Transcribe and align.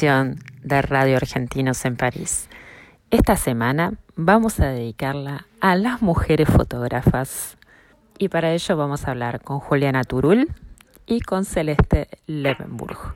de 0.00 0.82
Radio 0.82 1.16
Argentinos 1.16 1.86
en 1.86 1.96
París. 1.96 2.50
Esta 3.10 3.34
semana 3.36 3.94
vamos 4.14 4.60
a 4.60 4.68
dedicarla 4.68 5.46
a 5.62 5.74
las 5.74 6.02
mujeres 6.02 6.50
fotógrafas 6.50 7.56
y 8.18 8.28
para 8.28 8.52
ello 8.52 8.76
vamos 8.76 9.06
a 9.06 9.12
hablar 9.12 9.40
con 9.40 9.58
Juliana 9.58 10.04
Turul 10.04 10.52
y 11.06 11.20
con 11.20 11.46
Celeste 11.46 12.08
Levenburg. 12.26 13.14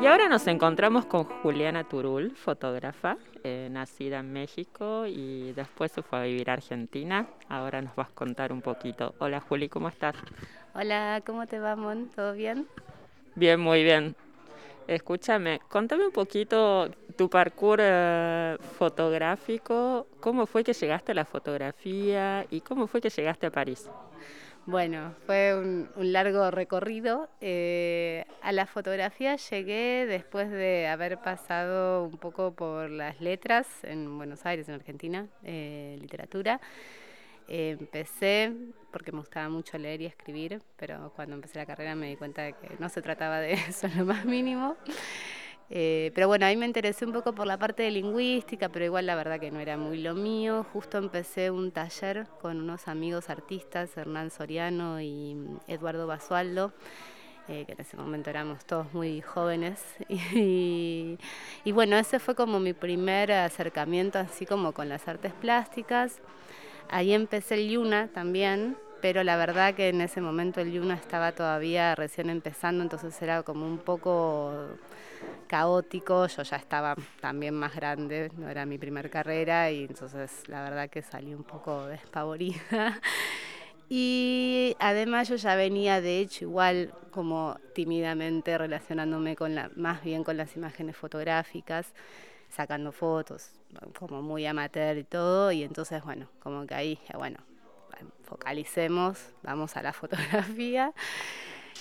Y 0.00 0.06
ahora 0.06 0.28
nos 0.28 0.46
encontramos 0.46 1.06
con 1.06 1.24
Juliana 1.24 1.82
Turul, 1.82 2.30
fotógrafa, 2.36 3.16
eh, 3.42 3.68
nacida 3.68 4.20
en 4.20 4.32
México 4.32 5.06
y 5.08 5.52
después 5.54 5.90
se 5.90 6.02
fue 6.02 6.20
a 6.20 6.22
vivir 6.22 6.48
a 6.50 6.52
Argentina. 6.52 7.26
Ahora 7.48 7.82
nos 7.82 7.96
vas 7.96 8.08
a 8.08 8.14
contar 8.14 8.52
un 8.52 8.62
poquito. 8.62 9.16
Hola 9.18 9.40
Juli, 9.40 9.68
¿cómo 9.68 9.88
estás? 9.88 10.14
Hola, 10.72 11.20
¿cómo 11.26 11.48
te 11.48 11.58
va, 11.58 11.74
Mon? 11.74 12.10
¿Todo 12.10 12.32
bien? 12.32 12.68
Bien, 13.34 13.58
muy 13.58 13.82
bien. 13.82 14.14
Escúchame, 14.86 15.60
contame 15.68 16.06
un 16.06 16.12
poquito 16.12 16.88
tu 17.16 17.28
parkour 17.28 17.80
eh, 17.82 18.56
fotográfico, 18.78 20.06
cómo 20.20 20.46
fue 20.46 20.62
que 20.62 20.74
llegaste 20.74 21.10
a 21.10 21.16
la 21.16 21.24
fotografía 21.24 22.46
y 22.50 22.60
cómo 22.60 22.86
fue 22.86 23.00
que 23.00 23.10
llegaste 23.10 23.48
a 23.48 23.50
París. 23.50 23.90
Bueno, 24.68 25.14
fue 25.24 25.58
un, 25.58 25.88
un 25.96 26.12
largo 26.12 26.50
recorrido. 26.50 27.30
Eh, 27.40 28.26
a 28.42 28.52
la 28.52 28.66
fotografía 28.66 29.34
llegué 29.36 30.04
después 30.06 30.50
de 30.50 30.86
haber 30.88 31.16
pasado 31.22 32.04
un 32.04 32.18
poco 32.18 32.52
por 32.52 32.90
las 32.90 33.18
letras 33.18 33.66
en 33.82 34.18
Buenos 34.18 34.44
Aires, 34.44 34.68
en 34.68 34.74
Argentina, 34.74 35.26
eh, 35.42 35.96
literatura. 35.98 36.60
Empecé 37.48 38.52
porque 38.92 39.10
me 39.10 39.20
gustaba 39.20 39.48
mucho 39.48 39.78
leer 39.78 40.02
y 40.02 40.04
escribir, 40.04 40.60
pero 40.76 41.14
cuando 41.16 41.36
empecé 41.36 41.56
la 41.56 41.64
carrera 41.64 41.94
me 41.94 42.08
di 42.08 42.16
cuenta 42.16 42.42
de 42.42 42.52
que 42.52 42.76
no 42.78 42.90
se 42.90 43.00
trataba 43.00 43.40
de 43.40 43.52
eso 43.70 43.86
en 43.86 43.96
lo 43.96 44.04
más 44.04 44.26
mínimo. 44.26 44.76
Eh, 45.70 46.12
pero 46.14 46.28
bueno, 46.28 46.46
ahí 46.46 46.56
me 46.56 46.64
interesé 46.64 47.04
un 47.04 47.12
poco 47.12 47.34
por 47.34 47.46
la 47.46 47.58
parte 47.58 47.82
de 47.82 47.90
lingüística, 47.90 48.70
pero 48.70 48.86
igual 48.86 49.06
la 49.06 49.14
verdad 49.14 49.38
que 49.38 49.50
no 49.50 49.60
era 49.60 49.76
muy 49.76 49.98
lo 49.98 50.14
mío. 50.14 50.64
Justo 50.72 50.98
empecé 50.98 51.50
un 51.50 51.70
taller 51.72 52.26
con 52.40 52.60
unos 52.60 52.88
amigos 52.88 53.28
artistas, 53.28 53.94
Hernán 53.96 54.30
Soriano 54.30 55.00
y 55.00 55.34
mm, 55.34 55.58
Eduardo 55.68 56.06
Basualdo, 56.06 56.72
eh, 57.48 57.64
que 57.66 57.72
en 57.72 57.80
ese 57.80 57.96
momento 57.96 58.30
éramos 58.30 58.64
todos 58.64 58.92
muy 58.94 59.20
jóvenes. 59.20 59.82
Y, 60.34 61.18
y 61.64 61.72
bueno, 61.72 61.96
ese 61.98 62.18
fue 62.18 62.34
como 62.34 62.60
mi 62.60 62.72
primer 62.72 63.32
acercamiento 63.32 64.18
así 64.18 64.46
como 64.46 64.72
con 64.72 64.88
las 64.88 65.06
artes 65.08 65.32
plásticas. 65.34 66.20
Ahí 66.90 67.12
empecé 67.12 67.54
el 67.56 67.68
Yuna 67.70 68.08
también, 68.08 68.76
pero 69.02 69.22
la 69.22 69.36
verdad 69.36 69.74
que 69.74 69.88
en 69.90 70.00
ese 70.00 70.20
momento 70.22 70.60
el 70.60 70.72
Yuna 70.72 70.94
estaba 70.94 71.32
todavía 71.32 71.94
recién 71.94 72.30
empezando, 72.30 72.82
entonces 72.82 73.20
era 73.20 73.42
como 73.42 73.66
un 73.66 73.78
poco 73.78 74.54
caótico, 75.46 76.26
yo 76.26 76.42
ya 76.42 76.56
estaba 76.56 76.94
también 77.20 77.54
más 77.54 77.74
grande, 77.74 78.30
no 78.36 78.48
era 78.48 78.66
mi 78.66 78.78
primer 78.78 79.10
carrera 79.10 79.70
y 79.70 79.84
entonces 79.84 80.48
la 80.48 80.62
verdad 80.62 80.90
que 80.90 81.02
salí 81.02 81.34
un 81.34 81.44
poco 81.44 81.86
despavorida. 81.86 83.00
Y 83.90 84.76
además 84.80 85.28
yo 85.30 85.36
ya 85.36 85.54
venía 85.54 86.02
de 86.02 86.20
hecho 86.20 86.44
igual 86.44 86.92
como 87.10 87.58
tímidamente 87.74 88.58
relacionándome 88.58 89.34
con 89.34 89.54
la, 89.54 89.70
más 89.76 90.04
bien 90.04 90.24
con 90.24 90.36
las 90.36 90.54
imágenes 90.56 90.94
fotográficas, 90.94 91.94
sacando 92.50 92.92
fotos, 92.92 93.52
como 93.98 94.20
muy 94.20 94.44
amateur 94.44 94.98
y 94.98 95.04
todo, 95.04 95.52
y 95.52 95.62
entonces 95.62 96.04
bueno, 96.04 96.28
como 96.40 96.66
que 96.66 96.74
ahí 96.74 96.88
dije, 96.90 97.16
bueno, 97.16 97.38
focalicemos, 98.24 99.18
vamos 99.42 99.76
a 99.76 99.82
la 99.82 99.92
fotografía. 99.92 100.92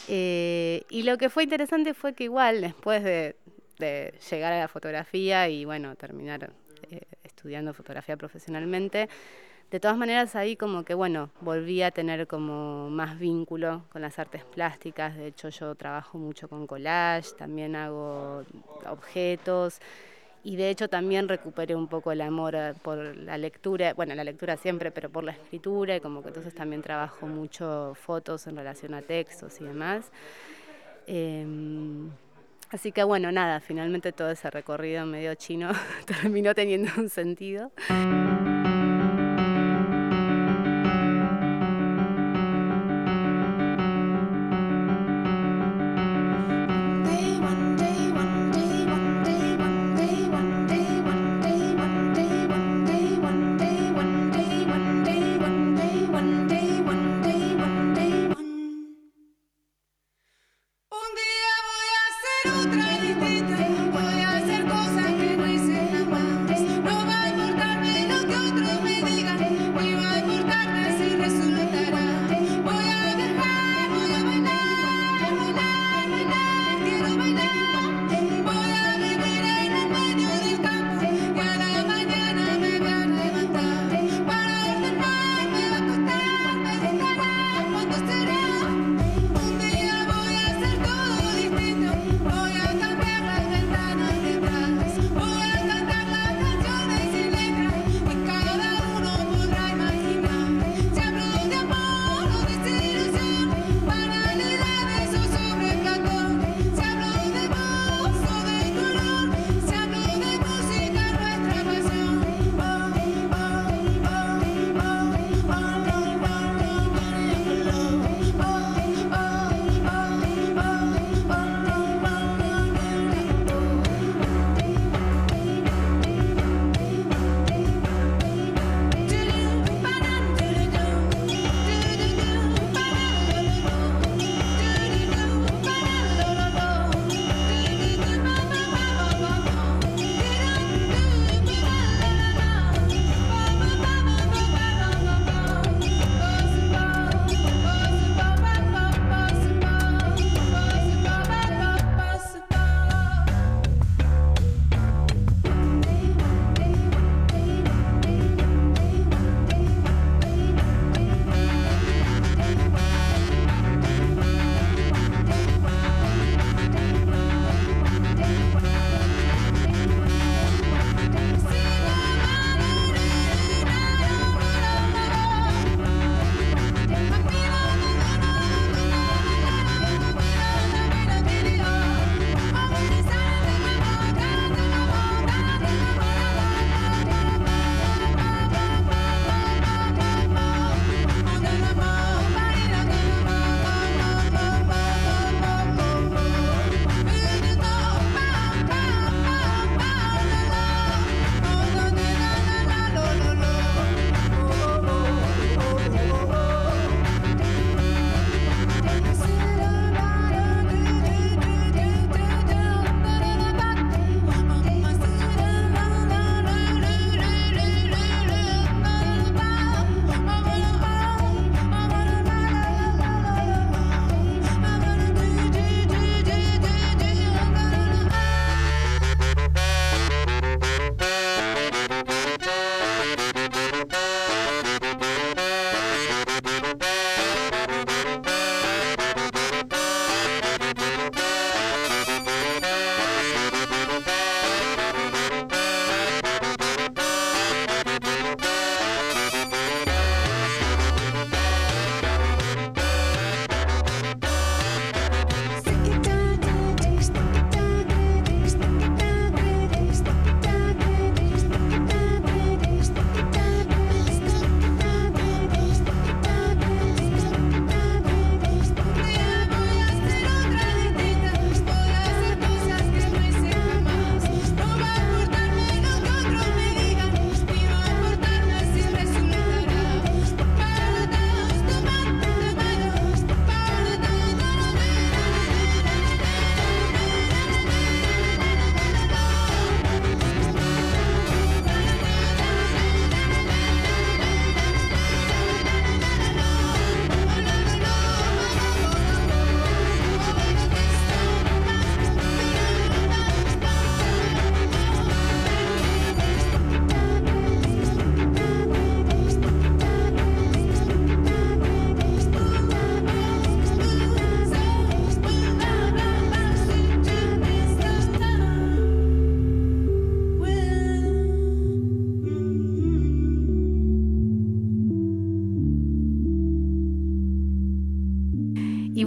Eh, 0.08 0.84
y 0.90 1.04
lo 1.04 1.18
que 1.18 1.30
fue 1.30 1.44
interesante 1.44 1.94
fue 1.94 2.14
que 2.14 2.26
igual 2.26 2.62
después 2.62 3.04
de, 3.04 3.36
llegar 4.30 4.54
a 4.54 4.60
la 4.60 4.68
fotografía 4.68 5.50
y 5.50 5.66
bueno, 5.66 5.96
terminar 5.96 6.52
eh, 6.90 7.02
estudiando 7.24 7.74
fotografía 7.74 8.18
profesionalmente, 8.18 9.08
de 9.70 9.80
todas 9.80 9.98
maneras 9.98 10.36
ahí 10.36 10.56
como 10.56 10.84
que 10.84 10.94
bueno, 10.94 11.30
volví 11.42 11.82
a 11.82 11.92
tener 11.92 12.26
como 12.26 12.90
más 12.90 13.20
vínculo 13.20 13.84
con 13.92 14.02
las 14.02 14.18
artes 14.18 14.44
plásticas, 14.46 15.16
de 15.16 15.28
hecho 15.28 15.50
yo 15.50 15.76
trabajo 15.76 16.18
mucho 16.18 16.48
con 16.48 16.66
collage, 16.66 17.36
también 17.38 17.76
hago 17.76 18.44
objetos 18.90 19.80
y 20.44 20.56
de 20.56 20.70
hecho 20.70 20.88
también 20.88 21.28
recuperé 21.28 21.76
un 21.76 21.88
poco 21.88 22.12
el 22.12 22.22
amor 22.22 22.56
eh, 22.56 22.74
por 22.82 22.98
la 23.18 23.38
lectura, 23.38 23.94
bueno, 23.94 24.16
la 24.16 24.24
lectura 24.24 24.58
siempre, 24.58 24.92
pero 24.92 25.10
por 25.10 25.24
la 25.24 25.32
escritura 25.32 25.96
y 25.96 26.00
como 26.00 26.22
que 26.22 26.30
entonces 26.30 26.54
también 26.54 26.82
trabajo 26.82 27.28
mucho 27.28 27.94
fotos 27.96 28.48
en 28.48 28.56
relación 28.56 28.94
a 28.94 29.02
textos 29.02 29.60
y 29.62 29.66
demás. 29.66 30.12
Eh, 31.08 31.46
así 32.70 32.92
que 32.92 33.04
bueno, 33.04 33.32
nada, 33.32 33.60
finalmente 33.60 34.12
todo 34.12 34.32
ese 34.32 34.50
recorrido 34.50 35.06
medio 35.06 35.36
chino 35.36 35.72
terminó 36.06 36.54
teniendo 36.56 36.92
un 36.98 37.10
sentido. 37.10 37.72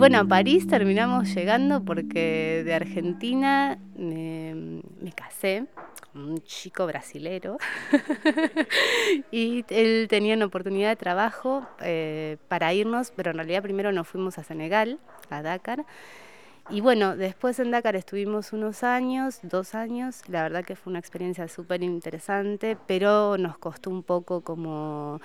Bueno, 0.00 0.18
a 0.20 0.24
París 0.24 0.66
terminamos 0.66 1.34
llegando 1.34 1.84
porque 1.84 2.62
de 2.64 2.72
Argentina 2.72 3.78
me, 3.98 4.80
casé 5.14 5.66
con 6.10 6.22
un 6.22 6.38
chico 6.38 6.86
brasilero 6.86 7.58
y 9.30 9.62
él 9.68 10.06
tenía 10.08 10.36
una 10.36 10.46
oportunidad 10.46 10.88
de 10.88 10.96
trabajo 10.96 11.68
eh, 11.82 12.38
para 12.48 12.72
irnos, 12.72 13.12
pero 13.14 13.32
en 13.32 13.36
realidad 13.36 13.62
primero 13.62 13.92
nos 13.92 14.08
fuimos 14.08 14.38
a 14.38 14.42
Senegal, 14.42 14.98
a 15.28 15.42
Dakar. 15.42 15.84
Y 16.70 16.80
bueno, 16.80 17.14
después 17.14 17.58
en 17.58 17.70
Dakar 17.70 17.94
estuvimos 17.94 18.54
unos 18.54 18.82
años, 18.82 19.40
dos 19.42 19.74
años, 19.74 20.22
la 20.28 20.44
verdad 20.44 20.64
que 20.64 20.76
fue 20.76 20.92
una 20.92 20.98
experiencia 20.98 21.46
súper 21.46 21.82
interesante, 21.82 22.78
pero 22.86 23.36
nos 23.36 23.58
costó 23.58 23.90
un 23.90 24.02
poco 24.02 24.40
como, 24.40 25.20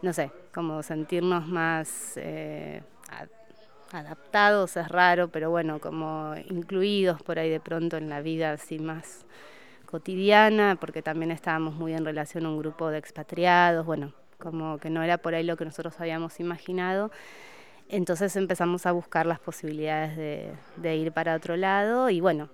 no 0.00 0.12
sé, 0.14 0.30
como 0.54 0.82
sentirnos 0.82 1.46
más 1.46 2.14
eh, 2.16 2.80
adaptados, 3.92 4.76
es 4.76 4.88
raro, 4.88 5.28
pero 5.28 5.50
bueno, 5.50 5.80
como 5.80 6.34
incluidos 6.48 7.22
por 7.22 7.38
ahí 7.38 7.50
de 7.50 7.60
pronto 7.60 7.96
en 7.96 8.08
la 8.08 8.20
vida 8.20 8.52
así 8.52 8.78
más 8.78 9.24
cotidiana, 9.86 10.76
porque 10.80 11.02
también 11.02 11.30
estábamos 11.30 11.74
muy 11.74 11.94
en 11.94 12.04
relación 12.04 12.46
a 12.46 12.50
un 12.50 12.58
grupo 12.58 12.90
de 12.90 12.98
expatriados, 12.98 13.86
bueno, 13.86 14.12
como 14.38 14.78
que 14.78 14.90
no 14.90 15.02
era 15.02 15.18
por 15.18 15.34
ahí 15.34 15.44
lo 15.44 15.56
que 15.56 15.64
nosotros 15.64 15.98
habíamos 15.98 16.40
imaginado. 16.40 17.10
Entonces 17.88 18.36
empezamos 18.36 18.84
a 18.84 18.92
buscar 18.92 19.24
las 19.24 19.40
posibilidades 19.40 20.54
de, 20.76 20.96
ir 20.96 21.12
para 21.12 21.34
otro 21.34 21.56
lado 21.56 22.10
y 22.10 22.20
bueno, 22.20 22.50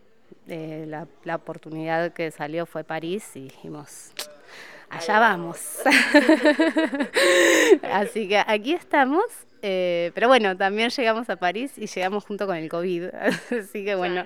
eh, 0.46 0.84
la, 0.86 1.08
la 1.24 1.36
oportunidad 1.36 2.12
que 2.12 2.30
salió 2.30 2.66
fue 2.66 2.84
París 2.84 3.34
y 3.34 3.44
dijimos, 3.44 4.12
allá 4.90 5.18
vamos. 5.18 5.80
Así 7.82 8.28
que 8.28 8.38
aquí 8.46 8.74
estamos, 8.74 9.24
eh, 9.66 10.12
pero 10.14 10.28
bueno, 10.28 10.58
también 10.58 10.90
llegamos 10.90 11.30
a 11.30 11.36
París 11.36 11.78
y 11.78 11.86
llegamos 11.86 12.26
junto 12.26 12.46
con 12.46 12.54
el 12.56 12.68
COVID. 12.68 13.04
Así 13.58 13.82
que 13.82 13.94
bueno, 13.94 14.22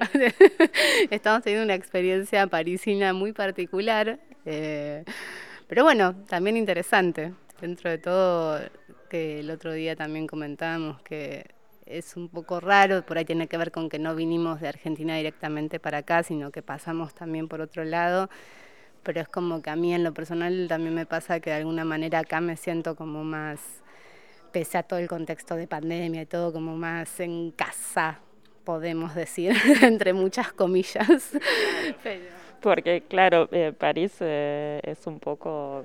estamos 1.10 1.44
teniendo 1.44 1.64
una 1.64 1.76
experiencia 1.76 2.48
parisina 2.48 3.12
muy 3.12 3.32
particular, 3.32 4.18
eh, 4.44 5.04
pero 5.68 5.84
bueno, 5.84 6.16
también 6.26 6.56
interesante. 6.56 7.34
Dentro 7.60 7.88
de 7.88 7.98
todo, 7.98 8.58
que 9.08 9.38
el 9.38 9.50
otro 9.52 9.72
día 9.72 9.94
también 9.94 10.26
comentábamos 10.26 11.00
que 11.02 11.46
es 11.86 12.16
un 12.16 12.28
poco 12.28 12.58
raro, 12.58 13.06
por 13.06 13.16
ahí 13.16 13.24
tiene 13.24 13.46
que 13.46 13.58
ver 13.58 13.70
con 13.70 13.88
que 13.88 14.00
no 14.00 14.16
vinimos 14.16 14.60
de 14.60 14.66
Argentina 14.66 15.16
directamente 15.16 15.78
para 15.78 15.98
acá, 15.98 16.24
sino 16.24 16.50
que 16.50 16.62
pasamos 16.62 17.14
también 17.14 17.46
por 17.46 17.60
otro 17.60 17.84
lado 17.84 18.28
pero 19.04 19.20
es 19.20 19.28
como 19.28 19.62
que 19.62 19.70
a 19.70 19.76
mí 19.76 19.94
en 19.94 20.04
lo 20.04 20.12
personal 20.12 20.66
también 20.68 20.94
me 20.94 21.06
pasa 21.06 21.40
que 21.40 21.48
de 21.50 21.56
alguna 21.56 21.84
manera 21.84 22.18
acá 22.18 22.42
me 22.42 22.56
siento 22.56 22.94
como 22.94 23.24
más, 23.24 23.58
pese 24.52 24.78
a 24.78 24.82
todo 24.82 24.98
el 24.98 25.08
contexto 25.08 25.56
de 25.56 25.66
pandemia 25.66 26.22
y 26.22 26.26
todo, 26.26 26.52
como 26.52 26.76
más 26.76 27.20
en 27.20 27.50
casa, 27.52 28.18
podemos 28.64 29.14
decir, 29.14 29.52
entre 29.82 30.12
muchas 30.12 30.52
comillas. 30.52 31.32
Pero- 32.02 32.38
Porque, 32.60 33.02
claro, 33.08 33.48
eh, 33.52 33.72
París 33.72 34.16
eh, 34.20 34.80
es 34.82 35.06
un 35.06 35.20
poco, 35.20 35.84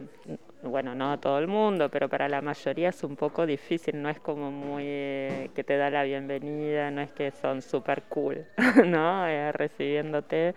bueno, 0.63 0.95
no 0.95 1.19
todo 1.19 1.37
el 1.37 1.47
mundo, 1.47 1.87
pero 1.89 2.09
para 2.09 2.27
la 2.27 2.41
mayoría 2.41 2.89
es 2.89 3.03
un 3.03 3.15
poco 3.15 3.45
difícil, 3.45 4.01
no 4.01 4.09
es 4.09 4.19
como 4.19 4.49
muy 4.49 4.83
eh, 4.85 5.49
que 5.53 5.63
te 5.63 5.77
da 5.77 5.91
la 5.91 6.03
bienvenida, 6.03 6.89
no 6.89 7.01
es 7.01 7.11
que 7.11 7.29
son 7.31 7.61
súper 7.61 8.03
cool, 8.09 8.45
¿no? 8.85 9.25
Recibiéndote. 9.51 10.55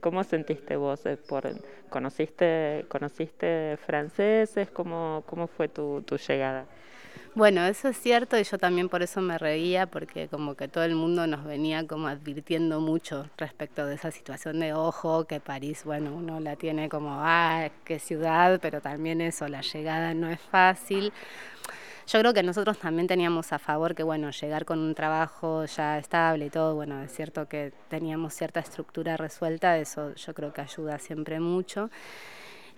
¿Cómo 0.00 0.22
sentiste 0.22 0.76
vos? 0.76 1.02
por, 1.28 1.42
¿Conociste, 1.90 2.84
conociste 2.88 3.76
franceses? 3.84 4.70
¿Cómo, 4.70 5.24
cómo 5.26 5.48
fue 5.48 5.66
tu, 5.68 6.02
tu 6.02 6.16
llegada? 6.18 6.66
Bueno, 7.34 7.64
eso 7.64 7.88
es 7.88 7.96
cierto 7.98 8.38
y 8.38 8.44
yo 8.44 8.58
también 8.58 8.90
por 8.90 9.02
eso 9.02 9.22
me 9.22 9.38
reía, 9.38 9.86
porque 9.86 10.28
como 10.28 10.54
que 10.54 10.68
todo 10.68 10.84
el 10.84 10.94
mundo 10.94 11.26
nos 11.26 11.44
venía 11.44 11.86
como 11.86 12.08
advirtiendo 12.08 12.80
mucho 12.80 13.26
respecto 13.38 13.86
de 13.86 13.94
esa 13.94 14.10
situación 14.10 14.60
de 14.60 14.74
ojo, 14.74 15.24
que 15.24 15.40
París, 15.40 15.82
bueno, 15.84 16.14
uno 16.14 16.40
la 16.40 16.56
tiene 16.56 16.90
como, 16.90 17.08
ah, 17.22 17.70
qué 17.84 17.98
ciudad, 17.98 18.58
pero 18.60 18.82
también 18.82 19.22
eso, 19.22 19.48
la 19.48 19.62
llegada 19.62 20.12
no 20.12 20.28
es 20.28 20.40
fácil. 20.40 21.10
Yo 22.06 22.18
creo 22.20 22.34
que 22.34 22.42
nosotros 22.42 22.78
también 22.78 23.06
teníamos 23.06 23.52
a 23.54 23.58
favor 23.58 23.94
que, 23.94 24.02
bueno, 24.02 24.30
llegar 24.30 24.66
con 24.66 24.80
un 24.80 24.94
trabajo 24.94 25.64
ya 25.64 25.98
estable 25.98 26.46
y 26.46 26.50
todo, 26.50 26.74
bueno, 26.74 27.00
es 27.02 27.12
cierto 27.14 27.48
que 27.48 27.72
teníamos 27.88 28.34
cierta 28.34 28.60
estructura 28.60 29.16
resuelta, 29.16 29.78
eso 29.78 30.14
yo 30.16 30.34
creo 30.34 30.52
que 30.52 30.60
ayuda 30.60 30.98
siempre 30.98 31.40
mucho. 31.40 31.88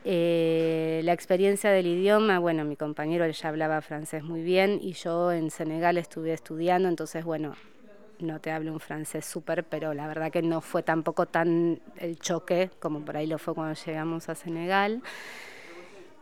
Eh, 0.04 1.00
la 1.04 1.12
experiencia 1.14 1.70
del 1.70 1.87
idioma, 1.87 2.38
bueno, 2.38 2.64
mi 2.64 2.76
compañero 2.76 3.26
ya 3.28 3.49
hablaba 3.49 3.80
francés 3.80 4.23
muy 4.23 4.42
bien 4.42 4.78
y 4.82 4.92
yo 4.92 5.32
en 5.32 5.50
Senegal 5.50 5.96
estuve 5.99 6.32
estudiando, 6.34 6.88
entonces, 6.88 7.25
bueno, 7.25 7.56
no 8.18 8.40
te 8.40 8.50
hablo 8.52 8.73
un 8.73 8.80
francés 8.80 9.25
súper, 9.26 9.64
pero 9.66 9.94
la 9.94 10.06
verdad 10.08 10.30
que 10.32 10.42
no 10.42 10.61
fue 10.61 10.82
tampoco 10.82 11.26
tan 11.26 11.80
el 11.96 12.18
choque 12.18 12.70
como 12.80 13.04
por 13.04 13.16
ahí 13.16 13.26
lo 13.26 13.38
fue 13.38 13.54
cuando 13.54 13.75
llegamos 13.87 14.28
a 14.28 14.34
Senegal. 14.34 15.02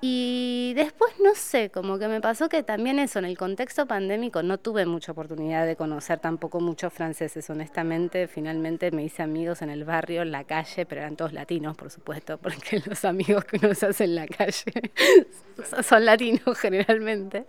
Y 0.05 0.73
después, 0.75 1.13
no 1.23 1.33
sé, 1.37 1.71
como 1.71 1.97
que 1.97 2.09
me 2.09 2.21
pasó 2.21 2.49
que 2.49 2.65
también 2.65 2.99
eso, 2.99 3.21
en 3.21 3.25
el 3.25 3.39
contexto 3.39 3.87
pandémico 3.87 4.43
no 4.43 4.59
tuve 4.59 4.85
mucha 4.85 5.13
oportunidad 5.13 5.65
de 5.65 5.77
conocer 5.77 6.19
tampoco 6.19 6.59
muchos 6.59 6.93
franceses, 6.93 7.49
honestamente. 7.51 8.27
Finalmente 8.27 8.91
me 8.91 9.05
hice 9.05 9.23
amigos 9.23 9.63
en 9.63 9.71
el 9.71 9.85
barrio, 9.85 10.23
en 10.23 10.33
la 10.33 10.43
calle, 10.43 10.87
pero 10.87 11.03
eran 11.03 11.15
todos 11.15 11.33
latinos, 11.33 11.77
por 11.77 11.89
supuesto, 11.89 12.37
porque 12.43 12.83
los 12.85 13.05
amigos 13.05 13.45
que 13.45 13.65
uno 13.65 13.77
se 13.77 13.87
hace 13.87 14.03
en 14.03 14.17
la 14.17 14.27
calle 14.27 14.91
son 15.85 16.05
latinos 16.05 16.59
generalmente. 16.59 17.45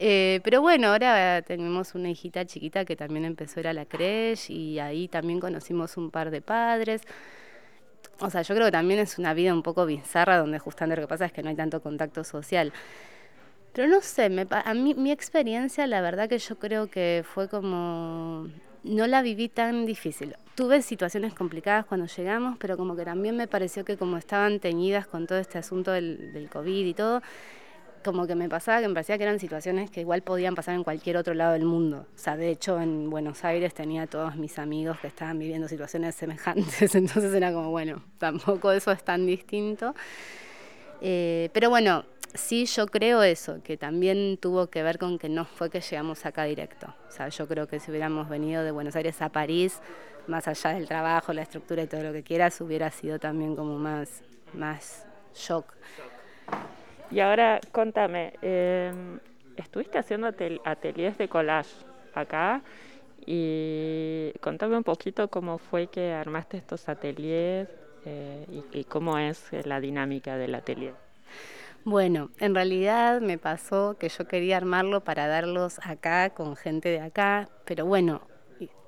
Eh, 0.00 0.40
pero 0.42 0.60
bueno, 0.60 0.88
ahora 0.88 1.42
tenemos 1.42 1.94
una 1.94 2.10
hijita 2.10 2.44
chiquita 2.44 2.84
que 2.84 2.96
también 2.96 3.24
empezó 3.24 3.58
a 3.58 3.60
ir 3.60 3.68
a 3.68 3.72
la 3.72 3.84
creche 3.84 4.52
y 4.52 4.80
ahí 4.80 5.06
también 5.06 5.38
conocimos 5.38 5.96
un 5.96 6.10
par 6.10 6.32
de 6.32 6.42
padres. 6.42 7.02
O 8.20 8.30
sea, 8.30 8.42
yo 8.42 8.54
creo 8.54 8.66
que 8.66 8.72
también 8.72 9.00
es 9.00 9.18
una 9.18 9.32
vida 9.32 9.54
un 9.54 9.62
poco 9.62 9.86
bizarra 9.86 10.38
donde 10.38 10.58
justamente 10.58 11.00
lo 11.00 11.06
que 11.06 11.10
pasa 11.10 11.26
es 11.26 11.32
que 11.32 11.42
no 11.42 11.50
hay 11.50 11.56
tanto 11.56 11.80
contacto 11.80 12.24
social. 12.24 12.72
Pero 13.72 13.88
no 13.88 14.00
sé, 14.00 14.28
me, 14.28 14.46
a 14.50 14.74
mí 14.74 14.94
mi 14.94 15.12
experiencia 15.12 15.86
la 15.86 16.00
verdad 16.00 16.28
que 16.28 16.38
yo 16.38 16.58
creo 16.58 16.88
que 16.88 17.24
fue 17.24 17.48
como... 17.48 18.48
No 18.84 19.06
la 19.06 19.22
viví 19.22 19.48
tan 19.48 19.86
difícil. 19.86 20.34
Tuve 20.54 20.82
situaciones 20.82 21.34
complicadas 21.34 21.84
cuando 21.84 22.06
llegamos, 22.06 22.56
pero 22.58 22.76
como 22.76 22.96
que 22.96 23.04
también 23.04 23.36
me 23.36 23.46
pareció 23.46 23.84
que 23.84 23.96
como 23.96 24.16
estaban 24.16 24.60
teñidas 24.60 25.06
con 25.06 25.26
todo 25.26 25.38
este 25.38 25.58
asunto 25.58 25.90
del, 25.92 26.32
del 26.32 26.48
COVID 26.48 26.86
y 26.86 26.94
todo, 26.94 27.22
como 28.04 28.26
que 28.26 28.34
me 28.34 28.48
pasaba 28.48 28.80
que 28.80 28.88
me 28.88 28.94
parecía 28.94 29.18
que 29.18 29.24
eran 29.24 29.38
situaciones 29.38 29.90
que 29.90 30.00
igual 30.00 30.22
podían 30.22 30.54
pasar 30.54 30.74
en 30.74 30.84
cualquier 30.84 31.16
otro 31.16 31.34
lado 31.34 31.52
del 31.52 31.64
mundo. 31.64 32.06
O 32.14 32.18
sea, 32.18 32.36
de 32.36 32.50
hecho 32.50 32.80
en 32.80 33.10
Buenos 33.10 33.44
Aires 33.44 33.74
tenía 33.74 34.06
todos 34.06 34.36
mis 34.36 34.58
amigos 34.58 34.98
que 35.00 35.06
estaban 35.06 35.38
viviendo 35.38 35.68
situaciones 35.68 36.14
semejantes, 36.14 36.94
entonces 36.94 37.32
era 37.34 37.52
como, 37.52 37.70
bueno, 37.70 38.02
tampoco 38.18 38.72
eso 38.72 38.92
es 38.92 39.02
tan 39.02 39.26
distinto. 39.26 39.94
Eh, 41.00 41.50
pero 41.52 41.70
bueno, 41.70 42.04
sí 42.34 42.66
yo 42.66 42.86
creo 42.86 43.22
eso, 43.22 43.62
que 43.62 43.76
también 43.76 44.38
tuvo 44.38 44.68
que 44.68 44.82
ver 44.82 44.98
con 44.98 45.18
que 45.18 45.28
no 45.28 45.44
fue 45.44 45.70
que 45.70 45.80
llegamos 45.80 46.26
acá 46.26 46.44
directo. 46.44 46.94
O 47.08 47.10
sea, 47.10 47.28
yo 47.28 47.46
creo 47.48 47.66
que 47.66 47.80
si 47.80 47.90
hubiéramos 47.90 48.28
venido 48.28 48.64
de 48.64 48.70
Buenos 48.70 48.96
Aires 48.96 49.20
a 49.22 49.28
París, 49.28 49.80
más 50.26 50.46
allá 50.46 50.70
del 50.74 50.86
trabajo, 50.86 51.32
la 51.32 51.42
estructura 51.42 51.82
y 51.82 51.86
todo 51.86 52.02
lo 52.02 52.12
que 52.12 52.22
quieras, 52.22 52.60
hubiera 52.60 52.90
sido 52.90 53.18
también 53.18 53.56
como 53.56 53.78
más, 53.78 54.22
más 54.52 55.06
shock. 55.34 55.74
Y 57.08 57.20
ahora, 57.20 57.60
contame, 57.72 58.34
eh, 58.42 59.18
estuviste 59.56 59.98
haciendo 59.98 60.26
atel- 60.28 60.60
ateliers 60.64 61.16
de 61.18 61.28
collage 61.28 61.84
acá 62.12 62.62
y 63.26 64.32
contame 64.40 64.76
un 64.76 64.84
poquito 64.84 65.30
cómo 65.30 65.58
fue 65.58 65.88
que 65.88 66.12
armaste 66.12 66.58
estos 66.58 66.88
ateliers 66.88 67.68
eh, 68.04 68.46
y, 68.48 68.66
y 68.70 68.84
cómo 68.86 69.18
es 69.18 69.48
la 69.66 69.80
dinámica 69.80 70.36
del 70.38 70.54
atelier. 70.54 70.96
Bueno, 71.84 72.32
en 72.38 72.54
realidad 72.54 73.20
me 73.20 73.38
pasó 73.38 73.96
que 73.98 74.08
yo 74.10 74.26
quería 74.26 74.56
armarlo 74.58 75.04
para 75.04 75.26
darlos 75.28 75.78
acá 75.84 76.30
con 76.30 76.56
gente 76.56 76.88
de 76.90 77.00
acá, 77.00 77.50
pero 77.64 77.86
bueno, 77.86 78.27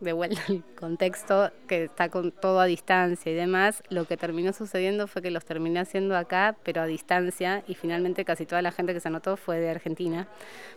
de 0.00 0.12
vuelta 0.12 0.40
al 0.48 0.62
contexto 0.78 1.50
que 1.68 1.84
está 1.84 2.08
con 2.08 2.32
todo 2.32 2.60
a 2.60 2.66
distancia 2.66 3.30
y 3.30 3.34
demás, 3.34 3.82
lo 3.88 4.04
que 4.06 4.16
terminó 4.16 4.52
sucediendo 4.52 5.06
fue 5.06 5.22
que 5.22 5.30
los 5.30 5.44
terminé 5.44 5.80
haciendo 5.80 6.16
acá, 6.16 6.56
pero 6.62 6.82
a 6.82 6.86
distancia, 6.86 7.62
y 7.66 7.74
finalmente 7.74 8.24
casi 8.24 8.46
toda 8.46 8.62
la 8.62 8.72
gente 8.72 8.92
que 8.94 9.00
se 9.00 9.08
anotó 9.08 9.36
fue 9.36 9.60
de 9.60 9.70
Argentina, 9.70 10.28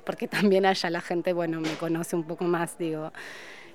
porque 0.05 0.27
también 0.53 0.65
allá 0.65 0.89
la 0.89 1.01
gente, 1.01 1.33
bueno, 1.33 1.62
me 1.62 1.73
conoce 1.75 2.15
un 2.15 2.25
poco 2.25 2.43
más, 2.45 2.77
digo, 2.77 3.12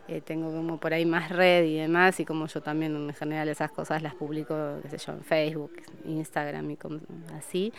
eh, 0.09 0.23
tengo 0.23 0.51
como 0.51 0.79
por 0.79 0.95
ahí 0.95 1.05
más 1.05 1.31
red 1.31 1.65
y 1.65 1.77
demás, 1.77 2.19
y 2.21 2.25
como 2.25 2.47
yo 2.47 2.63
también 2.63 2.97
en 2.97 3.15
general 3.15 3.49
esas 3.49 3.71
cosas 3.71 4.03
las 4.03 4.15
publico, 4.15 4.79
qué 4.83 4.91
sé 4.91 4.99
yo, 4.99 5.13
en 5.13 5.23
Facebook, 5.23 5.73
Instagram 6.05 6.71
y 6.71 6.77
como 6.77 7.01
así. 7.37 7.73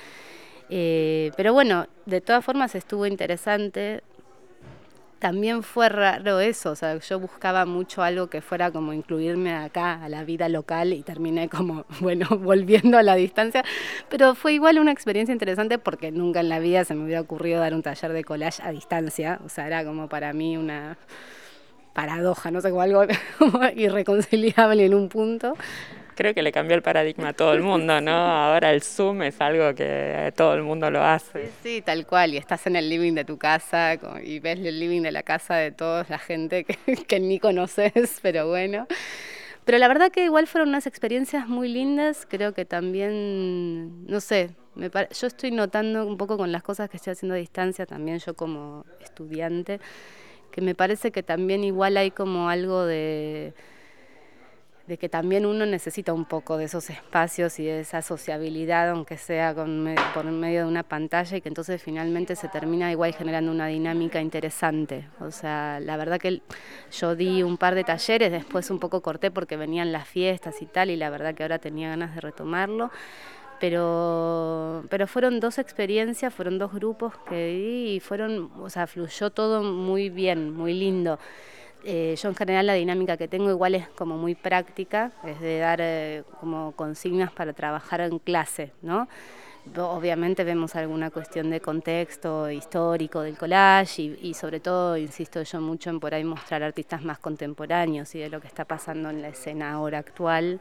Eh, 0.69 1.31
pero 1.35 1.53
bueno, 1.53 1.87
de 2.05 2.21
todas 2.21 2.45
formas 2.45 2.75
estuvo 2.75 3.07
interesante. 3.07 4.03
También 5.19 5.63
fue 5.63 5.89
raro 5.89 6.39
eso, 6.39 6.71
o 6.71 6.75
sea, 6.75 6.97
yo 6.97 7.19
buscaba 7.19 7.65
mucho 7.65 8.01
algo 8.01 8.27
que 8.27 8.41
fuera 8.41 8.71
como 8.71 8.93
incluirme 8.93 9.53
acá 9.53 10.01
a 10.01 10.07
la 10.07 10.23
vida 10.23 10.47
local 10.47 10.93
y 10.93 11.03
terminé 11.03 11.49
como, 11.49 11.85
bueno, 11.99 12.27
volviendo 12.39 12.97
a 12.97 13.03
la 13.03 13.15
distancia, 13.15 13.63
pero 14.09 14.33
fue 14.33 14.53
igual 14.53 14.79
una 14.79 14.91
experiencia 14.91 15.33
interesante 15.33 15.77
porque 15.77 16.11
nunca 16.11 16.39
en 16.39 16.49
la 16.49 16.59
vida 16.59 16.85
se 16.85 16.95
me 16.95 17.03
hubiera 17.03 17.21
ocurrido 17.21 17.59
dar 17.59 17.73
un 17.73 17.83
taller 17.83 18.13
de 18.13 18.23
collage 18.23 18.63
a 18.63 18.71
distancia, 18.71 19.39
o 19.45 19.49
sea, 19.49 19.67
era 19.67 19.83
como 19.83 20.07
para 20.07 20.31
mí 20.31 20.55
una, 20.55 20.97
paradoja, 21.93 22.49
no 22.49 22.61
sé, 22.61 22.69
como 22.69 22.81
algo 22.81 23.03
irreconciliable 23.75 24.85
en 24.85 24.93
un 24.93 25.09
punto. 25.09 25.55
Creo 26.19 26.33
que 26.33 26.41
le 26.41 26.51
cambió 26.51 26.75
el 26.75 26.81
paradigma 26.81 27.29
a 27.29 27.33
todo 27.33 27.53
el 27.53 27.61
mundo, 27.61 28.01
¿no? 28.01 28.11
Ahora 28.11 28.73
el 28.73 28.83
Zoom 28.83 29.21
es 29.21 29.39
algo 29.39 29.73
que 29.73 30.33
todo 30.35 30.53
el 30.53 30.63
mundo 30.63 30.91
lo 30.91 31.01
hace. 31.01 31.45
Sí, 31.45 31.51
sí, 31.63 31.81
tal 31.81 32.05
cual, 32.05 32.33
y 32.33 32.37
estás 32.37 32.67
en 32.67 32.75
el 32.75 32.89
living 32.89 33.13
de 33.13 33.23
tu 33.23 33.37
casa 33.37 33.97
y 34.21 34.39
ves 34.39 34.59
el 34.59 34.81
living 34.81 35.01
de 35.01 35.13
la 35.13 35.23
casa 35.23 35.55
de 35.55 35.71
toda 35.71 36.05
la 36.09 36.19
gente 36.19 36.65
que, 36.65 36.75
que 37.07 37.21
ni 37.21 37.39
conoces, 37.39 38.19
pero 38.21 38.49
bueno. 38.49 38.85
Pero 39.63 39.77
la 39.77 39.87
verdad 39.87 40.11
que 40.11 40.25
igual 40.25 40.45
fueron 40.47 40.67
unas 40.67 40.87
experiencias 40.87 41.47
muy 41.47 41.69
lindas, 41.69 42.27
creo 42.29 42.53
que 42.53 42.65
también, 42.65 44.05
no 44.05 44.19
sé, 44.19 44.49
me 44.75 44.89
yo 44.91 45.27
estoy 45.27 45.51
notando 45.51 46.05
un 46.05 46.17
poco 46.17 46.35
con 46.35 46.51
las 46.51 46.63
cosas 46.63 46.89
que 46.89 46.97
estoy 46.97 47.11
haciendo 47.11 47.35
a 47.35 47.37
distancia, 47.37 47.85
también 47.85 48.19
yo 48.19 48.33
como 48.33 48.85
estudiante, 48.99 49.79
que 50.51 50.59
me 50.59 50.75
parece 50.75 51.11
que 51.11 51.23
también 51.23 51.63
igual 51.63 51.95
hay 51.95 52.11
como 52.11 52.49
algo 52.49 52.85
de, 52.85 53.53
de 54.89 54.97
que 54.97 55.07
también 55.07 55.45
uno 55.45 55.67
necesita 55.67 56.13
un 56.13 56.25
poco 56.25 56.57
de 56.57 56.65
esos 56.65 56.89
espacios 56.89 57.59
y 57.59 57.65
de 57.65 57.81
esa 57.81 58.01
sociabilidad, 58.01 58.89
aunque 58.89 59.17
sea 59.17 59.53
con 59.53 59.87
por 60.15 60.25
medio 60.25 60.61
de 60.61 60.67
una 60.67 60.81
pantalla, 60.81 61.37
y 61.37 61.41
que 61.41 61.47
entonces 61.47 61.81
finalmente 61.81 62.35
se 62.35 62.47
termina 62.47 62.91
igual 62.91 63.13
generando 63.13 63.51
una 63.51 63.67
dinámica 63.67 64.19
interesante. 64.19 65.07
O 65.19 65.29
sea, 65.29 65.79
la 65.79 65.95
verdad 65.95 66.19
que 66.19 66.41
yo 66.91 67.15
di 67.15 67.43
un 67.43 67.57
par 67.57 67.75
de 67.75 67.83
talleres, 67.83 68.31
después 68.31 68.71
un 68.71 68.79
poco 68.79 69.01
corté 69.01 69.29
porque 69.29 69.57
venían 69.57 69.91
las 69.91 70.07
fiestas 70.07 70.59
y 70.63 70.65
tal, 70.65 70.89
y 70.89 70.95
la 70.95 71.11
verdad 71.11 71.35
que 71.35 71.43
ahora 71.43 71.59
tenía 71.59 71.89
ganas 71.89 72.15
de 72.15 72.21
retomarlo. 72.21 72.89
Pero, 73.59 74.85
pero 74.89 75.05
fueron 75.05 75.39
dos 75.39 75.59
experiencias, 75.59 76.33
fueron 76.33 76.57
dos 76.57 76.73
grupos 76.73 77.13
que 77.27 77.47
di 77.47 77.95
y 77.95 77.99
fueron, 77.99 78.49
o 78.59 78.69
sea, 78.71 78.87
fluyó 78.87 79.29
todo 79.29 79.61
muy 79.61 80.09
bien, 80.09 80.51
muy 80.51 80.73
lindo. 80.73 81.19
Eh, 81.83 82.15
yo 82.21 82.29
en 82.29 82.35
general 82.35 82.67
la 82.67 82.73
dinámica 82.73 83.15
que 83.15 83.27
tengo 83.27 83.49
igual 83.49 83.75
es 83.75 83.87
como 83.89 84.17
muy 84.17 84.35
práctica, 84.35 85.11
es 85.23 85.39
de 85.39 85.59
dar 85.59 85.79
eh, 85.81 86.23
como 86.39 86.73
consignas 86.73 87.31
para 87.31 87.53
trabajar 87.53 88.01
en 88.01 88.19
clase, 88.19 88.73
¿no? 88.81 89.07
Obviamente 89.77 90.43
vemos 90.43 90.75
alguna 90.75 91.11
cuestión 91.11 91.49
de 91.51 91.59
contexto 91.59 92.49
histórico 92.49 93.21
del 93.21 93.37
collage 93.37 94.01
y, 94.01 94.19
y 94.21 94.33
sobre 94.33 94.59
todo, 94.59 94.97
insisto 94.97 95.43
yo 95.43 95.61
mucho 95.61 95.89
en 95.89 95.99
por 95.99 96.13
ahí 96.13 96.23
mostrar 96.23 96.63
artistas 96.63 97.03
más 97.03 97.19
contemporáneos 97.19 98.13
y 98.15 98.19
de 98.19 98.29
lo 98.29 98.41
que 98.41 98.47
está 98.47 98.65
pasando 98.65 99.09
en 99.09 99.21
la 99.21 99.29
escena 99.29 99.73
ahora 99.73 99.99
actual. 99.99 100.59